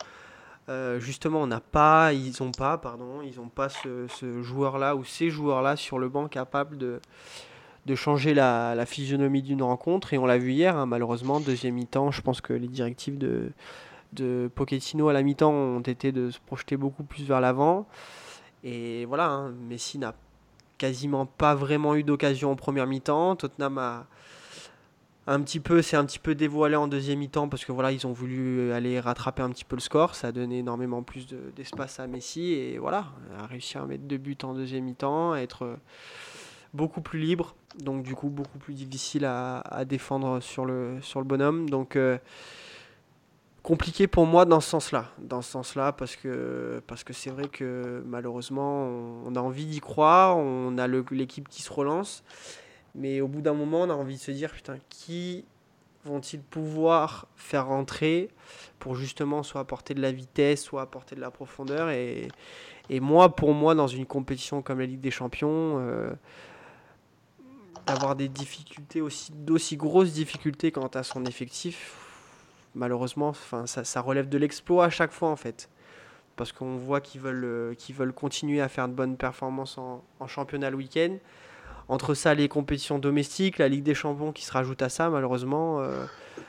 Euh, 0.69 1.01
justement, 1.01 1.43
on 1.43 1.47
n'a 1.47 1.61
pas, 1.61 2.13
ils 2.13 2.43
ont 2.43 2.53
pas, 2.53 2.79
pardon, 2.79 3.23
ils 3.23 3.37
n'ont 3.37 3.49
pas 3.49 3.69
ce, 3.69 4.07
joueur-là 4.43 4.95
ou 4.95 5.05
ces 5.05 5.31
joueurs-là 5.31 5.77
sur 5.77 5.99
le 5.99 6.09
banc 6.09 6.29
capable 6.29 6.79
de 6.79 7.01
de 7.87 7.95
changer 7.95 8.35
la, 8.35 8.85
physionomie 8.87 9.43
d'une 9.43 9.63
rencontre. 9.63 10.13
Et 10.13 10.19
on 10.19 10.27
l'a 10.27 10.37
vu 10.37 10.53
hier, 10.53 10.77
hein, 10.77 10.85
malheureusement, 10.85 11.41
deuxième 11.41 11.75
mi-temps, 11.75 12.11
je 12.11 12.21
pense 12.21 12.43
que 12.43 12.53
les 12.53 12.69
directives 12.69 13.17
de, 13.17 13.53
de 14.13 14.51
Pochettino 14.55 15.09
à 15.09 15.15
la 15.15 15.23
mi-temps 15.23 15.51
ont 15.51 15.81
été 15.81 16.13
de 16.13 16.31
se 16.31 16.39
projeter 16.41 16.77
beaucoup 16.77 17.05
plus 17.05 17.25
vers 17.25 17.41
l'avant. 17.41 17.87
Et 18.65 19.07
voilà, 19.07 19.29
hein, 19.29 19.53
Messi 19.69 19.99
n'a 19.99 20.15
quasiment 20.79 21.27
pas 21.27 21.55
vraiment 21.55 21.95
eu 21.95 22.05
d'occasion 22.05 22.53
en 22.53 22.57
première 22.57 22.87
mi-temps. 22.87 23.37
Tottenham 23.37 23.79
a 23.79 24.07
un 25.31 25.41
petit 25.43 25.61
peu, 25.61 25.81
c'est 25.81 25.97
un 25.97 26.05
petit 26.05 26.19
peu 26.19 26.35
dévoilé 26.35 26.75
en 26.75 26.89
deuxième 26.89 27.21
mi-temps 27.21 27.49
parce 27.49 27.65
que 27.65 27.71
voilà, 27.71 27.93
ils 27.93 28.07
ont 28.07 28.13
voulu 28.13 28.73
aller 28.73 28.99
rattraper 28.99 29.43
un 29.43 29.51
petit 29.51 29.65
peu 29.65 29.77
le 29.77 29.81
score. 29.81 30.17
Ça 30.17 30.29
a 30.29 30.33
donné 30.33 30.59
énormément 30.59 31.03
plus 31.03 31.27
d'espace 31.55 32.01
à 32.01 32.07
Messi 32.09 32.53
et 32.53 32.79
voilà, 32.79 33.07
a 33.39 33.47
réussi 33.47 33.79
à 33.79 33.85
mettre 33.85 34.05
deux 34.05 34.19
buts 34.19 34.37
en 34.43 34.55
deuxième 34.55 34.85
mi-temps, 34.85 35.37
être 35.37 35.79
beaucoup 36.75 37.01
plus 37.01 37.21
libre, 37.21 37.55
donc 37.79 38.03
du 38.03 38.15
coup 38.15 38.29
beaucoup 38.29 38.59
plus 38.59 38.75
difficile 38.75 39.25
à, 39.25 39.85
défendre 39.85 40.41
sur 40.41 40.65
le, 40.65 40.99
sur 41.01 41.21
le 41.21 41.27
bonhomme. 41.27 41.71
Donc 41.71 41.95
euh, 41.95 42.19
compliqué 43.63 44.07
pour 44.07 44.27
moi 44.27 44.45
dans 44.45 44.61
ce 44.61 44.71
sens-là, 44.71 45.11
dans 45.19 45.43
ce 45.43 45.51
sens-là 45.53 45.93
parce 45.93 46.17
que 46.17 46.83
parce 46.87 47.05
que 47.05 47.13
c'est 47.13 47.31
vrai 47.31 47.49
que 47.49 48.03
malheureusement 48.07 48.89
on, 49.27 49.35
a 49.37 49.41
envie 49.41 49.67
d'y 49.67 49.81
croire, 49.81 50.37
on 50.37 50.79
a 50.79 50.87
l'équipe 50.89 51.49
qui 51.49 51.63
se 51.63 51.73
relance, 51.73 52.25
mais 52.95 53.21
au 53.21 53.29
bout 53.29 53.41
d'un 53.41 53.55
moment 53.55 53.83
on 53.83 53.91
a 53.91 53.95
envie 53.95 54.17
de 54.17 54.21
se 54.21 54.31
dire 54.31 54.53
putain 54.53 54.79
qui 54.89 55.45
vont-ils 56.05 56.41
pouvoir 56.41 57.27
faire 57.37 57.67
rentrer 57.67 58.31
pour 58.79 58.95
justement 58.95 59.43
soit 59.43 59.61
apporter 59.61 59.95
de 59.95 60.01
la 60.01 60.13
vitesse, 60.13 60.63
soit 60.63 60.83
apporter 60.83 61.15
de 61.15 61.21
la 61.21 61.31
profondeur 61.31 61.91
et, 61.91 62.29
moi 63.01 63.37
pour 63.37 63.55
moi 63.55 63.75
dans 63.75 63.87
une 63.87 64.07
compétition 64.07 64.63
comme 64.63 64.81
la 64.81 64.87
Ligue 64.87 65.01
des 65.01 65.13
Champions 65.13 65.79
euh, 65.79 66.11
avoir 67.87 68.17
des 68.17 68.29
difficultés 68.29 69.01
aussi 69.01 69.33
d'aussi 69.33 69.77
grosses 69.77 70.13
difficultés 70.13 70.73
quant 70.73 70.89
à 70.89 71.03
son 71.03 71.25
effectif, 71.25 71.97
malheureusement, 72.75 73.33
ça, 73.65 74.01
relève 74.01 74.29
de 74.29 74.39
l'exploit 74.39 74.87
à 74.87 74.91
chaque 74.91 75.13
fois 75.13 75.31
en 75.31 75.37
fait, 75.37 75.69
parce 76.37 76.53
qu'on 76.53 76.77
voit 76.77 77.01
qu'ils 77.01 77.21
veulent 77.21 77.45
euh, 77.45 77.75
qu'ils 77.75 77.95
veulent 77.95 78.13
continuer 78.13 78.61
à 78.61 78.69
faire 78.69 78.89
de 78.89 78.95
bonnes 78.95 79.17
performances 79.17 79.79
en 79.79 80.27
championnat 80.27 80.71
le 80.71 80.77
week-end. 80.77 81.17
Entre 81.91 82.15
ça, 82.15 82.35
les 82.35 82.47
compétitions 82.47 83.01
domestiques, 83.01 83.59
la 83.59 83.69
Ligue 83.69 83.83
des 83.83 83.95
Champions 83.95 84.31
qui 84.31 84.45
se 84.45 84.53
rajoute 84.53 84.81
à 84.81 84.89
ça, 84.89 85.11
malheureusement, 85.11 85.81
euh, 85.81 86.05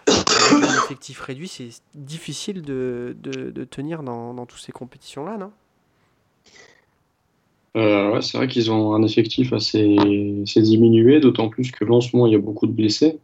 avec 0.08 0.64
un 0.70 0.84
effectif 0.84 1.20
réduit, 1.20 1.48
c'est 1.48 1.70
difficile 1.96 2.62
de, 2.62 3.16
de, 3.24 3.50
de 3.50 3.64
tenir 3.64 4.04
dans, 4.04 4.36
dans 4.36 4.46
toutes 4.46 4.62
ces 4.62 4.72
compétitions-là, 4.72 5.38
non? 5.40 5.50
Euh, 7.76 8.12
ouais, 8.12 8.22
c'est 8.22 8.38
vrai 8.38 8.48
qu'ils 8.48 8.70
ont 8.70 8.94
un 8.94 9.02
effectif 9.02 9.52
assez, 9.52 9.96
assez 10.44 10.62
diminué, 10.62 11.20
d'autant 11.20 11.50
plus 11.50 11.72
que 11.72 11.86
lancement 11.86 12.28
il 12.28 12.34
y 12.34 12.36
a 12.36 12.40
beaucoup 12.40 12.68
de 12.68 12.74
blessés. 12.74 13.18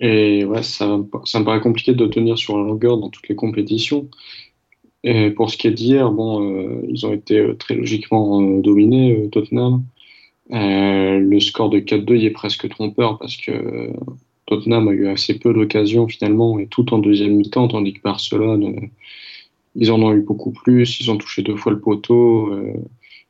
Et 0.00 0.44
ouais, 0.44 0.62
ça, 0.62 0.98
ça 1.24 1.40
me 1.40 1.46
paraît 1.46 1.60
compliqué 1.60 1.94
de 1.94 2.06
tenir 2.08 2.36
sur 2.36 2.58
la 2.58 2.64
longueur 2.64 2.98
dans 2.98 3.08
toutes 3.08 3.30
les 3.30 3.36
compétitions. 3.36 4.06
Et 5.02 5.30
pour 5.30 5.48
ce 5.48 5.56
qui 5.56 5.66
est 5.66 5.70
d'hier, 5.70 6.12
bon, 6.12 6.42
euh, 6.42 6.82
ils 6.90 7.06
ont 7.06 7.12
été 7.14 7.56
très 7.56 7.74
logiquement 7.74 8.42
dominés, 8.42 9.30
Tottenham. 9.32 9.84
Le 10.50 11.40
score 11.40 11.70
de 11.70 11.80
4-2 11.80 12.24
est 12.24 12.30
presque 12.30 12.68
trompeur 12.68 13.18
parce 13.18 13.36
que 13.36 13.90
Tottenham 14.46 14.88
a 14.88 14.92
eu 14.92 15.08
assez 15.08 15.38
peu 15.38 15.52
d'occasions 15.54 16.08
finalement, 16.08 16.58
et 16.58 16.66
tout 16.66 16.92
en 16.92 16.98
deuxième 16.98 17.36
mi-temps, 17.36 17.68
tandis 17.68 17.94
que 17.94 18.02
Barcelone, 18.02 18.90
ils 19.76 19.90
en 19.90 20.02
ont 20.02 20.12
eu 20.12 20.20
beaucoup 20.20 20.52
plus, 20.52 21.00
ils 21.00 21.10
ont 21.10 21.16
touché 21.16 21.42
deux 21.42 21.56
fois 21.56 21.72
le 21.72 21.80
poteau 21.80 22.50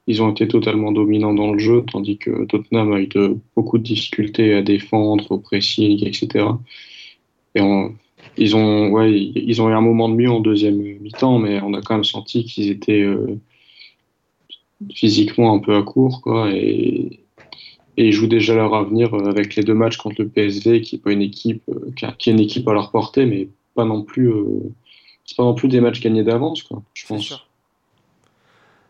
ils 0.07 0.23
ont 0.23 0.31
été 0.31 0.49
totalement 0.49 0.93
dominants 0.93 1.35
dans 1.35 1.53
le 1.53 1.59
jeu, 1.59 1.85
tandis 1.91 2.19
que 2.19 2.45
Tottenham 2.47 2.93
a 2.93 3.01
eu 3.01 3.09
beaucoup 3.55 3.79
de 3.79 3.85
difficultés 3.85 4.55
à 4.55 4.63
défendre, 4.63 5.31
au 5.31 5.39
pressing, 5.39 6.05
etc. 6.05 6.47
Et 7.55 7.61
ils, 8.37 8.57
ont, 8.57 8.91
ouais, 8.91 9.13
ils 9.13 9.63
ont 9.63 9.69
eu 9.69 9.73
un 9.73 9.81
moment 9.81 10.09
de 10.09 10.15
mieux 10.15 10.31
en 10.31 10.41
deuxième 10.41 10.77
mi-temps, 10.77 11.39
mais 11.39 11.61
on 11.63 11.75
a 11.75 11.83
quand 11.83 11.95
même 11.95 12.05
senti 12.05 12.45
qu'ils 12.45 12.71
étaient 12.71 13.03
euh, 13.03 13.39
physiquement 14.95 15.55
un 15.55 15.59
peu 15.59 15.77
à 15.77 15.83
court, 15.83 16.21
quoi, 16.23 16.51
et, 16.51 17.21
et, 17.97 18.07
ils 18.09 18.13
jouent 18.13 18.27
déjà 18.27 18.55
leur 18.55 18.75
avenir 18.75 19.15
avec 19.15 19.55
les 19.57 19.63
deux 19.63 19.75
matchs 19.75 19.97
contre 19.97 20.23
le 20.23 20.29
PSV, 20.29 20.81
qui 20.81 20.97
est 20.97 20.99
pas 20.99 21.13
une 21.13 21.23
équipe, 21.23 21.63
euh, 21.69 21.93
qui, 21.97 22.05
a, 22.05 22.33
une 22.33 22.41
équipe 22.41 22.67
à 22.69 22.73
leur 22.73 22.91
portée, 22.91 23.27
mais 23.27 23.49
pas 23.75 23.85
non 23.85 24.03
plus 24.03 24.31
euh, 24.31 24.73
c'est 25.25 25.37
pas 25.37 25.45
non 25.45 25.55
plus 25.55 25.69
des 25.69 25.81
matchs 25.81 26.01
gagnés 26.01 26.25
d'avance, 26.25 26.63
quoi, 26.63 26.83
je 26.95 27.03
C'est 27.03 27.09
pense. 27.09 27.23
sûr. 27.23 27.47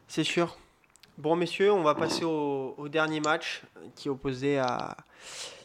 C'est 0.08 0.24
sûr. 0.24 0.56
Bon, 1.18 1.36
messieurs, 1.36 1.72
on 1.72 1.82
va 1.82 1.94
passer 1.94 2.24
au, 2.24 2.74
au 2.76 2.88
dernier 2.88 3.20
match 3.20 3.62
euh, 3.76 3.86
qui 3.96 4.08
opposait 4.08 4.58
à 4.58 4.96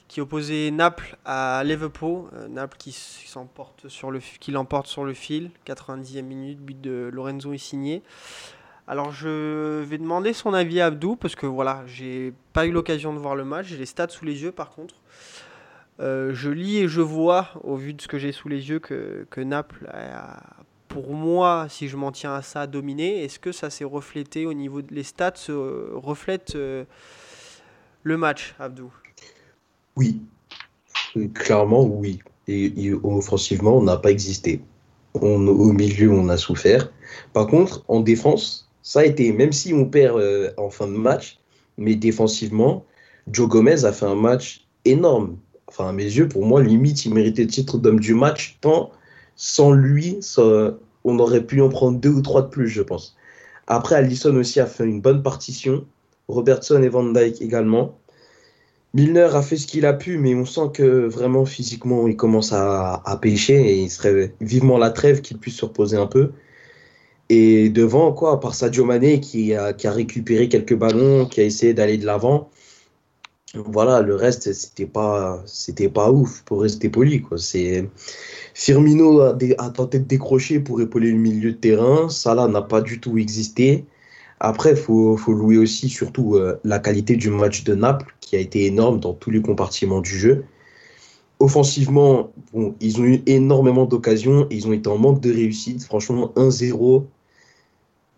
qui 0.07 0.21
opposait 0.21 0.71
Naples 0.71 1.17
à 1.25 1.63
Liverpool. 1.65 2.29
Euh, 2.33 2.47
Naples 2.47 2.77
qui 2.77 2.91
s'emporte 2.91 3.89
sur 3.89 4.11
le 4.11 4.19
qui 4.39 4.51
l'emporte 4.51 4.87
sur 4.87 5.03
le 5.03 5.13
fil. 5.13 5.51
90e 5.65 6.21
minute, 6.21 6.59
but 6.59 6.79
de 6.79 7.09
Lorenzo 7.11 7.51
Insigne. 7.51 8.01
Alors 8.87 9.11
je 9.11 9.81
vais 9.83 9.97
demander 9.97 10.31
son 10.31 10.53
avis 10.53 10.79
à 10.79 10.87
Abdou 10.87 11.17
parce 11.17 11.35
que 11.35 11.45
voilà, 11.45 11.83
j'ai 11.87 12.33
pas 12.53 12.65
eu 12.65 12.71
l'occasion 12.71 13.13
de 13.13 13.19
voir 13.19 13.35
le 13.35 13.43
match. 13.43 13.67
J'ai 13.67 13.77
les 13.77 13.85
stats 13.85 14.09
sous 14.09 14.23
les 14.23 14.43
yeux 14.43 14.53
par 14.53 14.69
contre. 14.69 14.95
Euh, 15.99 16.31
je 16.33 16.49
lis 16.49 16.77
et 16.77 16.87
je 16.87 17.01
vois, 17.01 17.49
au 17.63 17.75
vu 17.75 17.93
de 17.93 18.01
ce 18.01 18.07
que 18.07 18.17
j'ai 18.17 18.31
sous 18.31 18.47
les 18.49 18.69
yeux, 18.69 18.79
que, 18.79 19.41
Naples 19.41 19.89
a, 19.91 20.41
pour 20.87 21.13
moi, 21.13 21.67
si 21.69 21.87
je 21.87 21.97
m'en 21.97 22.11
tiens 22.11 22.33
à 22.33 22.41
ça, 22.41 22.67
dominé. 22.67 23.23
Est-ce 23.23 23.39
que 23.39 23.51
ça 23.51 23.69
s'est 23.69 23.83
reflété 23.83 24.45
au 24.45 24.53
niveau 24.53 24.81
des 24.81 25.03
stats, 25.03 25.33
euh, 25.49 25.89
reflète 25.95 26.53
euh, 26.55 26.85
le 28.03 28.17
match, 28.17 28.55
Abdou? 28.59 28.93
Oui, 29.95 30.21
clairement 31.33 31.83
oui. 31.83 32.19
Offensivement, 33.03 33.77
on 33.77 33.83
n'a 33.83 33.97
pas 33.97 34.11
existé. 34.11 34.61
Au 35.13 35.73
milieu, 35.73 36.11
on 36.11 36.29
a 36.29 36.37
souffert. 36.37 36.91
Par 37.33 37.47
contre, 37.47 37.83
en 37.87 37.99
défense, 37.99 38.66
ça 38.87 39.01
a 39.01 39.03
été, 39.03 39.33
même 39.33 39.51
si 39.51 39.73
on 39.73 39.83
perd 39.83 40.17
euh, 40.17 40.49
en 40.55 40.69
fin 40.69 40.87
de 40.87 40.93
match, 40.93 41.39
mais 41.77 41.95
défensivement, 41.95 42.85
Joe 43.29 43.49
Gomez 43.49 43.83
a 43.83 43.91
fait 43.91 44.05
un 44.05 44.15
match 44.15 44.65
énorme. 44.85 45.35
Enfin, 45.67 45.89
à 45.89 45.91
mes 45.91 46.05
yeux, 46.05 46.29
pour 46.29 46.45
moi, 46.45 46.63
limite, 46.63 47.05
il 47.05 47.13
méritait 47.13 47.41
le 47.41 47.49
titre 47.49 47.79
d'homme 47.79 47.99
du 47.99 48.13
match, 48.13 48.59
tant 48.61 48.91
sans 49.35 49.73
lui, 49.73 50.21
on 51.03 51.19
aurait 51.19 51.45
pu 51.45 51.59
en 51.59 51.67
prendre 51.67 51.99
deux 51.99 52.11
ou 52.11 52.21
trois 52.21 52.43
de 52.43 52.47
plus, 52.47 52.69
je 52.69 52.81
pense. 52.81 53.17
Après, 53.67 53.95
Allison 53.95 54.33
aussi 54.37 54.61
a 54.61 54.65
fait 54.65 54.85
une 54.85 55.01
bonne 55.01 55.21
partition. 55.21 55.85
Robertson 56.29 56.81
et 56.81 56.87
Van 56.87 57.03
Dyke 57.03 57.41
également. 57.41 57.99
Milner 58.93 59.35
a 59.35 59.41
fait 59.41 59.57
ce 59.57 59.67
qu'il 59.67 59.85
a 59.85 59.91
pu, 59.91 60.17
mais 60.17 60.33
on 60.33 60.45
sent 60.45 60.69
que 60.73 61.07
vraiment 61.07 61.43
physiquement 61.43 62.07
il 62.07 62.15
commence 62.15 62.53
à, 62.53 63.01
à 63.03 63.17
pêcher 63.17 63.69
et 63.69 63.81
il 63.81 63.89
serait 63.89 64.33
vivement 64.39 64.77
la 64.77 64.91
trêve 64.91 65.19
qu'il 65.19 65.39
puisse 65.39 65.57
se 65.57 65.65
reposer 65.65 65.97
un 65.97 66.07
peu. 66.07 66.31
Et 67.29 67.69
devant, 67.69 68.13
quoi, 68.13 68.33
à 68.33 68.37
part 68.37 68.55
Sadio 68.55 68.85
Mané 68.85 69.19
qui 69.19 69.53
a, 69.53 69.73
qui 69.73 69.87
a 69.87 69.91
récupéré 69.91 70.47
quelques 70.49 70.75
ballons, 70.75 71.25
qui 71.25 71.41
a 71.41 71.43
essayé 71.43 71.73
d'aller 71.73 71.97
de 71.97 72.05
l'avant, 72.05 72.49
voilà, 73.55 74.01
le 74.01 74.15
reste 74.15 74.51
c'était 74.53 74.85
pas, 74.85 75.41
c'était 75.45 75.89
pas 75.89 76.11
ouf 76.11 76.43
pour 76.43 76.61
rester 76.61 76.89
poli. 76.89 77.21
Quoi. 77.21 77.37
C'est... 77.37 77.89
Firmino 78.53 79.21
a, 79.21 79.69
tenté 79.69 79.99
de 79.99 80.05
décrocher 80.05 80.59
pour 80.59 80.81
épauler 80.81 81.11
le 81.11 81.17
milieu 81.17 81.51
de 81.51 81.57
terrain, 81.57 82.09
Salah 82.09 82.47
n'a 82.47 82.61
pas 82.61 82.81
du 82.81 82.99
tout 82.99 83.17
existé. 83.17 83.85
Après, 84.39 84.71
il 84.71 84.77
faut, 84.77 85.17
faut 85.17 85.33
louer 85.33 85.57
aussi 85.57 85.89
surtout 85.89 86.35
euh, 86.35 86.59
la 86.63 86.79
qualité 86.79 87.15
du 87.15 87.29
match 87.29 87.63
de 87.63 87.73
Naples, 87.73 88.13
qui 88.21 88.35
a 88.35 88.39
été 88.39 88.65
énorme 88.65 88.99
dans 88.99 89.13
tous 89.13 89.31
les 89.31 89.41
compartiments 89.41 90.01
du 90.01 90.17
jeu. 90.17 90.45
Offensivement, 91.39 92.31
bon, 92.53 92.75
ils 92.79 92.99
ont 92.99 93.05
eu 93.05 93.21
énormément 93.25 93.85
d'occasions, 93.85 94.47
ils 94.49 94.67
ont 94.67 94.73
été 94.73 94.89
en 94.89 94.97
manque 94.97 95.21
de 95.21 95.31
réussite. 95.31 95.83
Franchement, 95.83 96.31
1-0, 96.35 97.05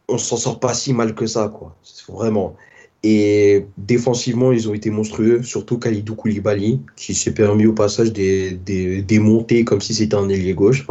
on 0.10 0.18
s'en 0.18 0.38
sort 0.38 0.60
pas 0.60 0.74
si 0.74 0.94
mal 0.94 1.16
que 1.16 1.26
ça, 1.26 1.50
quoi. 1.50 1.76
Vraiment. 2.08 2.56
Et 3.04 3.66
défensivement, 3.78 4.52
ils 4.52 4.68
ont 4.68 4.74
été 4.74 4.90
monstrueux, 4.90 5.42
surtout 5.44 5.78
Khalidou 5.78 6.16
Koulibaly, 6.16 6.82
qui 6.98 7.14
s'est 7.14 7.34
permis 7.34 7.66
au 7.66 7.74
passage 7.74 8.12
des, 8.12 8.52
des, 8.52 9.20
montées 9.20 9.64
comme 9.64 9.80
si 9.80 9.94
c'était 9.94 10.16
un 10.16 10.28
ailier 10.28 10.54
gauche. 10.54 10.86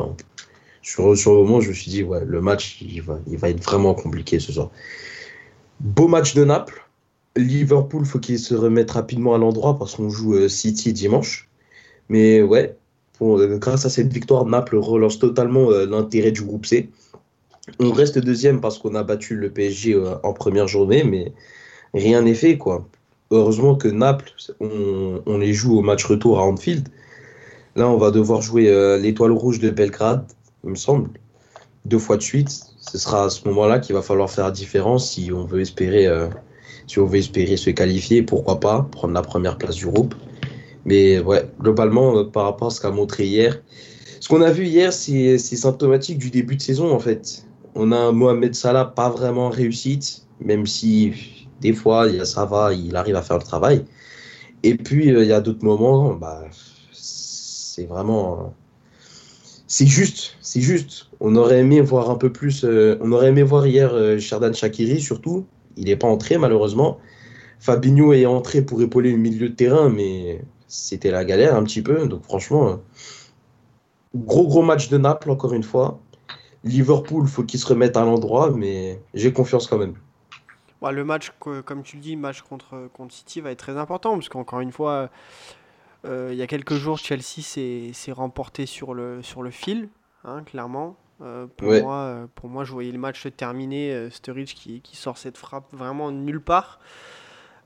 Sur, 0.81 1.17
sur 1.17 1.33
le 1.35 1.39
moment, 1.41 1.61
je 1.61 1.69
me 1.69 1.75
suis 1.75 1.91
dit, 1.91 2.03
ouais, 2.03 2.25
le 2.25 2.41
match, 2.41 2.79
il 2.81 3.03
va, 3.03 3.19
il 3.31 3.37
va 3.37 3.51
être 3.51 3.63
vraiment 3.63 3.95
compliqué 3.95 4.41
ce 4.41 4.53
soir. 4.53 4.71
Beau 5.81 6.09
match 6.09 6.35
de 6.35 6.45
Naples. 6.45 6.83
Liverpool, 7.37 8.05
faut 8.05 8.19
qu'il 8.19 8.39
se 8.39 8.55
remette 8.55 8.91
rapidement 8.91 9.35
à 9.35 9.39
l'endroit 9.39 9.79
parce 9.79 9.95
qu'on 9.95 10.09
joue 10.09 10.35
euh, 10.35 10.49
City 10.49 10.93
dimanche. 10.93 11.49
Mais 12.09 12.43
ouais, 12.43 12.77
euh, 13.21 13.59
grâce 13.59 13.85
à 13.85 13.91
cette 13.91 14.13
victoire, 14.13 14.47
Naples 14.47 14.77
relance 14.77 15.19
totalement 15.19 15.71
euh, 15.71 15.87
l'intérêt 15.87 16.33
du 16.33 16.43
groupe 16.43 16.67
C. 16.67 16.89
On 17.81 17.93
reste 17.93 18.19
deuxième 18.19 18.61
parce 18.61 18.79
qu'on 18.79 18.95
a 18.97 19.05
battu 19.05 19.37
le 19.37 19.51
PSG 19.51 19.95
euh, 19.95 20.17
en 20.25 20.33
première 20.33 20.67
journée, 20.67 21.05
mais 21.05 21.33
rien 21.95 22.23
n'est 22.23 22.35
fait, 22.35 22.59
quoi. 22.59 22.89
Heureusement 23.31 23.77
que 23.77 23.87
Naples, 23.87 24.33
on, 24.59 25.39
les 25.39 25.53
joue 25.53 25.79
au 25.79 25.83
match 25.83 26.05
retour 26.05 26.41
à 26.41 26.43
Anfield. 26.43 26.89
Là, 27.77 27.89
on 27.89 27.97
va 27.97 28.11
devoir 28.11 28.41
jouer 28.41 28.69
euh, 28.69 28.99
l'étoile 28.99 29.31
rouge 29.31 29.61
de 29.61 29.71
Belgrade, 29.71 30.25
il 30.65 30.71
me 30.71 30.75
semble, 30.75 31.11
deux 31.85 31.99
fois 31.99 32.17
de 32.17 32.23
suite. 32.23 32.51
Ce 32.81 32.99
sera 32.99 33.27
à 33.27 33.31
ce 33.31 33.47
moment-là 33.47 33.79
qu'il 33.79 33.95
va 33.95 34.03
falloir 34.03 34.31
faire 34.31 34.47
la 34.47 34.51
différence 34.51 35.11
si 35.13 35.31
on 35.33 35.45
veut 35.45 35.61
espérer, 35.61 36.07
euh, 36.07 36.27
si 36.89 36.99
on 36.99 37.07
veut 37.07 37.19
espérer 37.19 37.57
se 37.57 37.71
qualifier, 37.71 38.23
pourquoi 38.23 38.59
pas, 38.59 38.89
prendre 38.91 39.15
la 39.15 39.23
première 39.23 39.57
place 39.57 39.77
du 39.77 39.87
groupe. 39.87 40.15
Mais 40.85 41.21
ouais, 41.21 41.45
globalement, 41.61 42.25
par 42.25 42.45
rapport 42.45 42.69
à 42.69 42.71
ce 42.71 42.81
qu'a 42.81 42.91
montré 42.91 43.27
hier, 43.27 43.61
ce 44.21 44.29
qu'on 44.29 44.43
a 44.43 44.51
vu 44.51 44.65
hier, 44.65 44.93
c'est 44.93 45.39
symptomatique 45.39 46.19
du 46.19 46.31
début 46.31 46.57
de 46.57 46.63
saison 46.63 46.93
en 46.93 46.99
fait. 46.99 47.45
On 47.75 47.93
a 47.93 47.97
un 47.97 48.13
Mohamed 48.13 48.55
Salah 48.55 48.85
pas 48.85 49.11
vraiment 49.11 49.47
en 49.47 49.51
réussite, 49.51 50.27
même 50.41 50.67
si 50.67 51.47
des 51.61 51.73
fois 51.73 52.07
ça 52.25 52.45
va, 52.45 52.73
il 52.73 52.97
arrive 52.97 53.17
à 53.17 53.23
faire 53.23 53.39
le 53.39 53.45
travail. 53.45 53.85
Et 54.63 54.77
puis 54.77 55.13
euh, 55.13 55.23
il 55.23 55.29
y 55.29 55.33
a 55.33 55.41
d'autres 55.41 55.65
moments, 55.65 56.15
bah, 56.15 56.45
c'est 56.93 57.87
vraiment. 57.87 58.55
C'est 59.67 59.87
juste, 59.87 60.37
c'est 60.41 60.61
juste. 60.63 61.09
On 61.21 61.37
aurait 61.37 61.61
aimé 61.61 61.81
voir 61.81 62.11
un 62.11 62.17
peu 62.17 62.33
plus. 62.33 62.65
euh, 62.65 62.99
on 63.03 63.13
aurait 63.13 63.29
aimé 63.29 63.43
voir 63.43 63.67
hier 63.67 63.93
euh, 63.93 64.19
Sherdan 64.19 64.55
Shakiri 64.55 65.01
surtout. 65.01 65.47
Il 65.77 65.85
n'est 65.87 65.97
pas 65.97 66.09
entré 66.09 66.39
malheureusement. 66.39 66.99
Fabinho 67.61 68.13
est 68.13 68.27
entré 68.27 68.63
pour 68.63 68.81
épauler 68.83 69.13
le 69.13 69.19
milieu 69.19 69.49
de 69.51 69.55
terrain, 69.55 69.91
mais 69.91 70.43
c'était 70.69 71.11
la 71.11 71.25
galère 71.25 71.55
un 71.57 71.65
petit 71.65 71.83
peu. 71.83 72.07
Donc 72.09 72.25
franchement, 72.25 72.69
euh, 72.69 72.77
gros 74.15 74.47
gros 74.49 74.63
match 74.63 74.89
de 74.89 74.99
Naples 74.99 75.31
encore 75.31 75.53
une 75.53 75.63
fois. 75.63 76.01
Liverpool, 76.65 77.27
faut 77.29 77.45
qu'il 77.45 77.61
se 77.61 77.67
remette 77.67 77.97
à 77.97 78.05
l'endroit, 78.05 78.51
mais 78.51 79.01
j'ai 79.15 79.33
confiance 79.33 79.67
quand 79.67 79.79
même. 79.79 79.95
Bah, 80.81 80.93
le 80.93 81.05
match, 81.05 81.33
comme 81.41 81.83
tu 81.83 81.97
le 81.97 82.03
dis, 82.03 82.17
match 82.17 82.43
contre, 82.43 82.89
contre 82.93 83.13
City 83.15 83.41
va 83.41 83.51
être 83.51 83.59
très 83.59 83.77
important 83.77 84.15
parce 84.15 84.29
qu'encore 84.29 84.61
une 84.61 84.71
fois, 84.73 85.11
euh, 86.05 86.29
il 86.33 86.39
y 86.39 86.43
a 86.43 86.47
quelques 86.47 86.75
jours, 86.75 86.99
Chelsea 86.99 87.43
s'est 87.93 88.13
remporté 88.13 88.67
sur 88.67 88.95
le, 88.95 89.23
sur 89.23 89.43
le 89.43 89.51
fil, 89.51 89.89
hein, 90.25 90.43
clairement. 90.45 90.97
Euh, 91.21 91.47
pour, 91.57 91.69
Ouais. 91.69 91.83
moi, 91.83 91.95
euh, 91.97 92.27
pour 92.37 92.49
moi, 92.49 92.63
je 92.63 92.71
voyais 92.71 92.93
le 92.93 92.99
match 92.99 93.23
se 93.23 93.29
terminer, 93.29 94.09
Sturridge 94.11 94.55
qui, 94.55 94.81
qui 94.81 94.97
sort 94.97 95.19
cette 95.19 95.37
frappe 95.37 95.67
vraiment 95.73 96.13
nulle 96.13 96.41
part. 96.41 96.79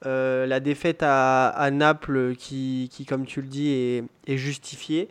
Euh, 0.07 0.47
la 0.47 0.59
défaite 0.59 1.03
à, 1.03 1.49
à 1.49 1.71
Naples 1.71 2.35
qui, 2.37 2.89
qui, 2.91 3.05
comme 3.05 3.27
tu 3.27 3.43
le 3.43 3.47
dis, 3.49 3.69
est, 3.69 4.05
est 4.27 4.37
justifiée. 4.39 5.09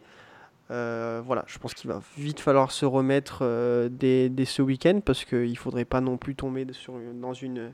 Euh, 0.71 1.21
voilà, 1.25 1.43
je 1.47 1.59
pense 1.59 1.73
qu'il 1.73 1.89
va 1.89 2.01
vite 2.17 2.39
falloir 2.39 2.71
se 2.71 2.85
remettre 2.85 3.39
euh, 3.41 3.89
dès, 3.91 4.29
dès 4.29 4.45
ce 4.45 4.61
week-end 4.61 5.01
parce 5.03 5.25
qu'il 5.25 5.51
ne 5.51 5.55
faudrait 5.55 5.85
pas 5.85 6.01
non 6.01 6.17
plus 6.17 6.35
tomber 6.35 6.65
sur, 6.71 6.93
dans 7.13 7.33
une, 7.33 7.73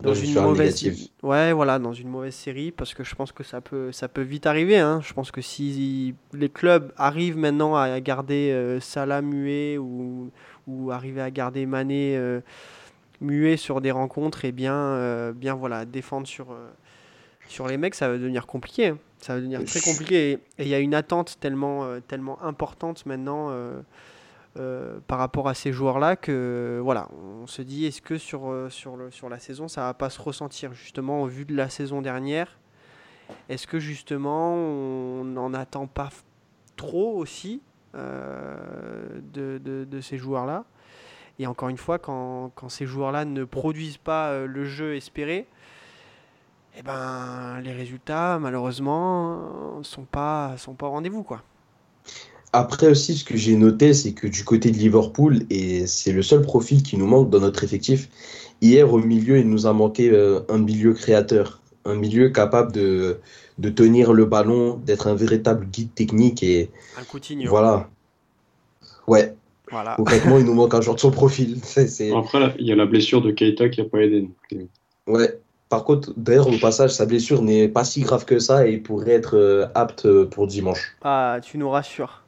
dans 0.00 0.10
Dans 0.10 0.14
une 0.14 0.34
mauvaise 0.34 1.10
ouais 1.22 1.52
voilà 1.52 1.78
dans 1.78 1.92
une 1.92 2.08
mauvaise 2.08 2.34
série 2.34 2.70
parce 2.70 2.94
que 2.94 3.04
je 3.04 3.14
pense 3.14 3.32
que 3.32 3.44
ça 3.44 3.60
peut 3.60 3.92
ça 3.92 4.08
peut 4.08 4.22
vite 4.22 4.46
arriver 4.46 4.78
hein. 4.78 5.00
je 5.02 5.12
pense 5.12 5.30
que 5.30 5.42
si 5.42 6.14
les 6.32 6.48
clubs 6.48 6.92
arrivent 6.96 7.36
maintenant 7.36 7.76
à 7.76 8.00
garder 8.00 8.50
euh, 8.50 8.80
Salah 8.80 9.20
muet 9.20 9.76
ou 9.76 10.30
ou 10.66 10.90
arriver 10.90 11.20
à 11.20 11.30
garder 11.30 11.66
Mané 11.66 12.16
euh, 12.16 12.40
muet 13.20 13.58
sur 13.58 13.82
des 13.82 13.90
rencontres 13.90 14.46
et 14.46 14.52
bien 14.52 14.74
euh, 14.74 15.32
bien 15.32 15.54
voilà 15.54 15.84
défendre 15.84 16.26
sur 16.26 16.56
sur 17.48 17.68
les 17.68 17.76
mecs 17.76 17.94
ça 17.94 18.08
va 18.08 18.16
devenir 18.16 18.46
compliqué 18.46 18.88
hein. 18.88 18.98
Ça 19.20 19.34
va 19.34 19.40
devenir 19.40 19.64
très 19.64 19.80
compliqué 19.80 20.32
et 20.58 20.62
il 20.62 20.68
y 20.68 20.74
a 20.74 20.78
une 20.78 20.94
attente 20.94 21.38
tellement 21.40 21.84
euh, 21.84 22.00
tellement 22.00 22.42
importante 22.42 23.06
maintenant 23.06 23.48
euh, 23.50 23.80
euh, 24.58 24.98
par 25.06 25.18
rapport 25.18 25.48
à 25.48 25.54
ces 25.54 25.72
joueurs-là 25.72 26.16
que 26.16 26.80
voilà, 26.82 27.08
on 27.42 27.46
se 27.46 27.62
dit 27.62 27.86
est-ce 27.86 28.02
que 28.02 28.18
sur, 28.18 28.52
sur, 28.70 28.96
le, 28.96 29.10
sur 29.10 29.28
la 29.28 29.38
saison 29.38 29.68
ça 29.68 29.82
va 29.82 29.94
pas 29.94 30.10
se 30.10 30.20
ressentir 30.20 30.72
justement 30.72 31.22
au 31.22 31.26
vu 31.26 31.44
de 31.44 31.54
la 31.54 31.68
saison 31.68 32.02
dernière? 32.02 32.58
Est-ce 33.48 33.66
que 33.66 33.78
justement 33.78 34.54
on 34.54 35.24
n'en 35.24 35.54
attend 35.54 35.86
pas 35.86 36.08
trop 36.76 37.16
aussi 37.16 37.62
de, 37.94 39.60
de, 39.62 39.84
de 39.84 40.00
ces 40.00 40.18
joueurs-là? 40.18 40.64
Et 41.38 41.46
encore 41.46 41.68
une 41.68 41.78
fois, 41.78 41.98
quand, 41.98 42.50
quand 42.54 42.68
ces 42.68 42.86
joueurs-là 42.86 43.24
ne 43.24 43.44
produisent 43.44 43.98
pas 43.98 44.44
le 44.46 44.64
jeu 44.64 44.96
espéré, 44.96 45.46
eh 46.78 46.82
ben, 46.82 47.60
les 47.62 47.72
résultats 47.72 48.38
malheureusement 48.38 49.80
sont 49.82 50.04
pas, 50.04 50.54
sont 50.56 50.74
pas 50.74 50.86
au 50.86 50.90
rendez-vous 50.90 51.22
quoi. 51.22 51.42
Après 52.52 52.88
aussi, 52.88 53.16
ce 53.16 53.24
que 53.24 53.36
j'ai 53.36 53.54
noté, 53.54 53.94
c'est 53.94 54.12
que 54.12 54.26
du 54.26 54.42
côté 54.42 54.72
de 54.72 54.76
Liverpool, 54.76 55.44
et 55.50 55.86
c'est 55.86 56.10
le 56.12 56.22
seul 56.22 56.42
profil 56.42 56.82
qui 56.82 56.96
nous 56.96 57.06
manque 57.06 57.30
dans 57.30 57.38
notre 57.38 57.62
effectif, 57.62 58.08
hier 58.60 58.92
au 58.92 58.98
milieu, 58.98 59.38
il 59.38 59.48
nous 59.48 59.66
a 59.68 59.72
manqué 59.72 60.10
euh, 60.10 60.40
un 60.48 60.58
milieu 60.58 60.92
créateur, 60.92 61.60
un 61.84 61.94
milieu 61.94 62.30
capable 62.30 62.72
de, 62.72 63.20
de 63.58 63.68
tenir 63.70 64.12
le 64.12 64.24
ballon, 64.24 64.80
d'être 64.84 65.06
un 65.06 65.14
véritable 65.14 65.64
guide 65.66 65.94
technique 65.94 66.42
et 66.42 66.70
Un 66.98 67.04
Coutinho. 67.04 67.48
voilà. 67.48 67.88
Ouais, 69.06 69.34
Voilà. 69.70 69.94
Concrètement, 69.96 70.38
il 70.38 70.44
nous 70.44 70.54
manque 70.54 70.74
un 70.74 70.80
joueur 70.80 70.96
de 70.96 71.00
son 71.00 71.12
profil. 71.12 71.58
Après, 72.16 72.54
il 72.58 72.66
y 72.66 72.72
a 72.72 72.76
la 72.76 72.86
blessure 72.86 73.22
de 73.22 73.30
Keita 73.30 73.68
qui 73.68 73.80
n'a 73.80 73.88
pas 73.88 73.98
aidé. 73.98 74.22
donc, 74.22 74.34
euh, 74.54 74.64
Ouais. 75.06 75.38
Par 75.70 75.84
contre, 75.84 76.12
d'ailleurs, 76.16 76.48
au 76.48 76.58
passage, 76.58 76.90
sa 76.90 77.06
blessure 77.06 77.42
n'est 77.42 77.68
pas 77.68 77.84
si 77.84 78.00
grave 78.02 78.24
que 78.24 78.40
ça 78.40 78.66
et 78.66 78.72
il 78.72 78.82
pourrait 78.82 79.12
être 79.12 79.36
euh, 79.36 79.68
apte 79.76 80.04
euh, 80.04 80.26
pour 80.26 80.48
dimanche. 80.48 80.96
Ah, 81.02 81.38
tu 81.42 81.58
nous 81.58 81.70
rassures. 81.70 82.24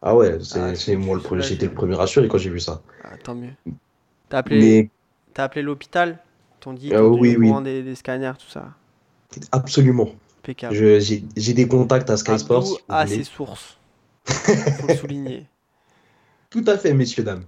Ah 0.00 0.14
ouais, 0.14 0.38
c'est 0.40 0.94
Ah, 0.94 0.96
moi 0.96 1.16
le 1.16 1.20
premier, 1.20 1.42
j'étais 1.42 1.66
le 1.66 1.74
premier 1.74 1.96
rassuré 1.96 2.28
quand 2.28 2.38
j'ai 2.38 2.48
vu 2.48 2.60
ça. 2.60 2.80
Ah, 3.02 3.16
tant 3.22 3.34
mieux. 3.34 3.50
T'as 4.28 4.38
appelé, 4.38 4.58
Mais 4.60 4.90
t'as 5.34 5.44
appelé 5.44 5.62
l'hôpital 5.62 6.20
T'ont 6.60 6.74
dit 6.74 6.92
Ah 6.94 6.98
tenu 6.98 7.36
oui, 7.36 7.62
Des, 7.64 7.82
des 7.82 7.94
scanners, 7.96 8.32
tout 8.38 8.48
ça. 8.48 8.72
absolument. 9.50 10.10
J'ai 10.70 11.52
des 11.54 11.66
contacts 11.66 12.08
à 12.08 12.16
Sky 12.16 12.32
Abdou 12.32 12.44
Sports. 12.44 12.66
si 12.66 12.72
vous 12.88 12.94
a 12.94 13.04
voulez. 13.04 13.16
ses 13.16 13.24
sources. 13.24 13.78
Faut 14.26 14.86
le 14.86 14.94
souligner. 14.94 15.46
Tout 16.50 16.64
à 16.68 16.78
fait, 16.78 16.94
messieurs, 16.94 17.24
dames. 17.24 17.44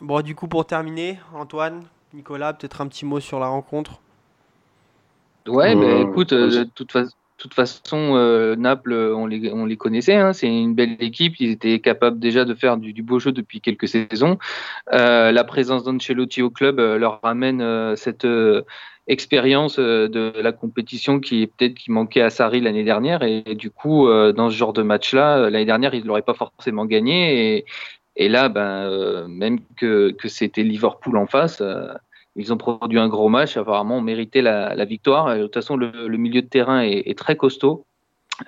Bon, 0.00 0.20
du 0.20 0.34
coup, 0.34 0.48
pour 0.48 0.66
terminer, 0.66 1.18
Antoine, 1.34 1.84
Nicolas, 2.12 2.52
peut-être 2.52 2.82
un 2.82 2.86
petit 2.88 3.06
mot 3.06 3.18
sur 3.18 3.40
la 3.40 3.46
rencontre. 3.48 4.02
Ouais, 5.46 5.74
Euh, 5.74 5.74
mais 5.74 6.02
écoute, 6.02 6.32
euh, 6.34 6.64
de 6.64 6.70
toute, 6.74 6.92
fa- 6.92 7.04
toute 7.38 7.54
façon, 7.54 8.16
euh, 8.16 8.54
Naples, 8.56 8.92
euh, 8.92 9.16
on 9.16 9.26
les, 9.26 9.50
on 9.50 9.64
les 9.64 9.78
connaissait. 9.78 10.14
hein, 10.16 10.32
c'est 10.34 10.46
une 10.48 10.74
belle 10.74 10.96
équipe. 11.02 11.40
Ils 11.40 11.50
étaient 11.50 11.80
capables 11.80 12.18
déjà 12.18 12.44
de 12.44 12.54
faire 12.54 12.76
du, 12.76 12.92
du 12.92 13.02
beau 13.02 13.18
jeu 13.18 13.32
depuis 13.32 13.60
quelques 13.62 13.88
saisons. 13.88 14.38
Euh, 14.94 15.32
la 15.32 15.44
présence 15.44 15.84
d'Ancelotti 15.84 16.42
au 16.42 16.50
club 16.50 16.80
euh, 16.80 16.98
leur 16.98 17.20
ramène 17.22 17.62
euh, 17.62 17.96
cette 17.96 18.24
euh, 18.26 18.62
expérience 19.06 19.78
euh, 19.78 20.08
de 20.08 20.32
la 20.40 20.52
compétition 20.52 21.20
qui 21.20 21.46
peut-être 21.46 21.74
qui 21.74 21.92
manquait 21.92 22.22
à 22.22 22.30
Sarri 22.30 22.60
l'année 22.62 22.84
dernière. 22.84 23.22
Et, 23.22 23.44
et 23.46 23.54
du 23.56 23.70
coup, 23.70 24.08
euh, 24.08 24.32
dans 24.32 24.50
ce 24.50 24.56
genre 24.56 24.72
de 24.74 24.82
match-là, 24.82 25.38
euh, 25.38 25.50
l'année 25.50 25.66
dernière, 25.66 25.94
ils 25.94 26.02
ne 26.04 26.08
l'auraient 26.08 26.22
pas 26.22 26.34
forcément 26.34 26.86
gagné. 26.86 27.58
Et, 27.58 27.66
et 28.18 28.28
là, 28.28 28.48
ben, 28.48 28.90
euh, 28.90 29.28
même 29.28 29.60
que, 29.76 30.10
que 30.10 30.28
c'était 30.28 30.64
Liverpool 30.64 31.16
en 31.16 31.26
face. 31.26 31.60
euh, 31.60 31.94
ils 32.34 32.52
ont 32.52 32.56
produit 32.56 32.98
un 32.98 33.08
gros 33.08 33.28
match, 33.28 33.56
apparemment, 33.56 33.98
on 33.98 34.00
méritait 34.00 34.42
la, 34.42 34.74
la 34.74 34.84
victoire. 34.84 35.32
Et 35.34 35.38
de 35.38 35.44
toute 35.44 35.54
façon, 35.54 35.76
le, 35.76 35.90
le 36.06 36.18
milieu 36.18 36.42
de 36.42 36.48
terrain 36.48 36.82
est, 36.82 37.08
est 37.08 37.16
très 37.18 37.36
costaud 37.36 37.86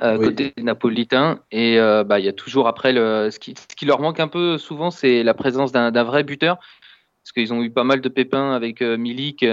euh, 0.02 0.18
Oui. 0.18 0.26
côté 0.26 0.52
napolitain. 0.59 1.40
Et 1.50 1.78
euh, 1.78 2.04
bah, 2.04 2.18
il 2.18 2.24
y 2.24 2.28
a 2.28 2.33
toujours 2.33 2.66
après, 2.68 2.92
le, 2.92 3.30
ce, 3.30 3.38
qui, 3.38 3.54
ce 3.56 3.74
qui 3.76 3.87
leur 3.87 4.00
manque 4.00 4.20
un 4.20 4.28
peu 4.28 4.59
souvent, 4.59 4.90
c'est 4.90 5.22
la 5.22 5.35
présence 5.35 5.72
d'un 5.72 6.04
vrai 6.04 6.24
buteur. 6.24 6.56
Parce 6.56 7.33
qu'ils 7.33 7.52
ont 7.52 7.62
eu 7.62 7.70
pas 7.70 7.85
mal 7.85 8.00
de 8.00 8.09
pépins 8.09 8.52
avec 8.52 8.83
euh, 8.83 8.96
Milik, 8.96 9.38
qui 9.38 9.46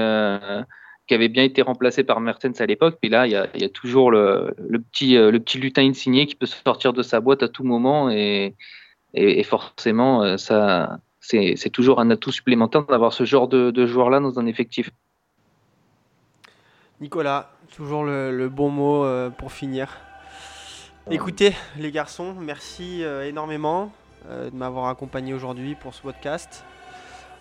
avait 1.13 1.29
bien 1.29 1.43
été 1.43 1.61
remplacé 1.61 2.03
par 2.03 2.19
Mertens 2.21 2.59
à 2.59 2.65
l'époque. 2.65 2.97
Puis 3.01 3.09
là, 3.09 3.27
il 3.27 3.33
y 3.33 3.35
a, 3.35 3.47
il 3.55 3.61
y 3.61 3.65
a 3.65 3.69
toujours 3.69 4.09
le, 4.11 4.53
le, 4.67 4.79
petit, 4.79 5.15
le 5.15 5.39
petit 5.39 5.57
lutin 5.59 5.83
insigné 5.87 6.25
qui 6.25 6.35
peut 6.35 6.47
sortir 6.47 6.91
de 6.93 7.03
sa 7.03 7.21
boîte 7.21 7.43
à 7.43 7.47
tout 7.47 7.63
moment. 7.63 8.09
Et, 8.09 8.55
et, 9.13 9.43
forcément, 9.43 10.23
euh, 10.23 10.37
ça, 10.37 10.99
c'est 11.19 11.69
toujours 11.71 11.99
un 11.99 12.09
atout 12.09 12.31
supplémentaire 12.31 12.83
d'avoir 12.83 13.13
ce 13.13 13.25
genre 13.25 13.47
de, 13.47 13.71
de 13.71 13.85
joueur-là 13.85 14.19
dans 14.19 14.39
un 14.39 14.45
effectif. 14.45 14.89
Nicolas, 16.99 17.51
toujours 17.75 18.03
le, 18.03 18.47
bon 18.49 18.69
mot 18.69 19.03
euh, 19.03 19.29
pour 19.29 19.51
finir. 19.51 19.97
Écoutez, 21.09 21.53
les 21.77 21.91
garçons, 21.91 22.33
merci 22.33 23.03
euh, 23.03 23.27
énormément 23.27 23.91
de 24.29 24.53
m'avoir 24.53 24.87
accompagné 24.87 25.33
aujourd'hui 25.33 25.75
pour 25.75 25.93
ce 25.93 26.01
podcast. 26.01 26.65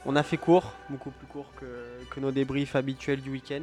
On 0.04 0.14
a 0.14 0.22
fait 0.22 0.36
court, 0.36 0.72
beaucoup 0.88 1.10
plus 1.10 1.26
court 1.26 1.50
que, 1.58 2.20
nos 2.20 2.30
débriefs 2.30 2.76
habituels 2.76 3.20
du 3.20 3.30
week-end. 3.30 3.62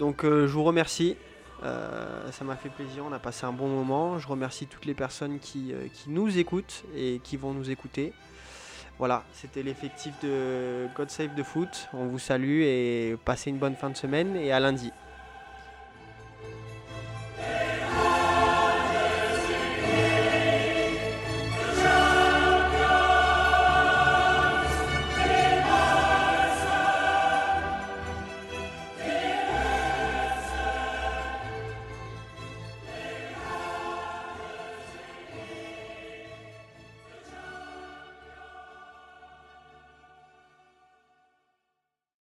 Donc 0.00 0.24
je 0.24 0.46
vous 0.46 0.64
remercie. 0.64 1.16
Euh, 1.64 2.30
ça 2.32 2.44
m'a 2.44 2.56
fait 2.56 2.68
plaisir, 2.68 3.04
on 3.08 3.12
a 3.12 3.18
passé 3.18 3.46
un 3.46 3.52
bon 3.52 3.68
moment. 3.68 4.18
Je 4.18 4.26
remercie 4.26 4.66
toutes 4.66 4.84
les 4.84 4.94
personnes 4.94 5.38
qui, 5.38 5.72
euh, 5.72 5.86
qui 5.92 6.10
nous 6.10 6.38
écoutent 6.38 6.84
et 6.96 7.20
qui 7.22 7.36
vont 7.36 7.52
nous 7.52 7.70
écouter. 7.70 8.12
Voilà, 8.98 9.24
c'était 9.32 9.62
l'effectif 9.62 10.12
de 10.22 10.86
God 10.96 11.10
Save 11.10 11.34
the 11.34 11.42
Foot. 11.42 11.88
On 11.92 12.06
vous 12.06 12.18
salue 12.18 12.62
et 12.62 13.16
passez 13.24 13.50
une 13.50 13.58
bonne 13.58 13.74
fin 13.74 13.90
de 13.90 13.96
semaine 13.96 14.36
et 14.36 14.52
à 14.52 14.60
lundi. 14.60 14.92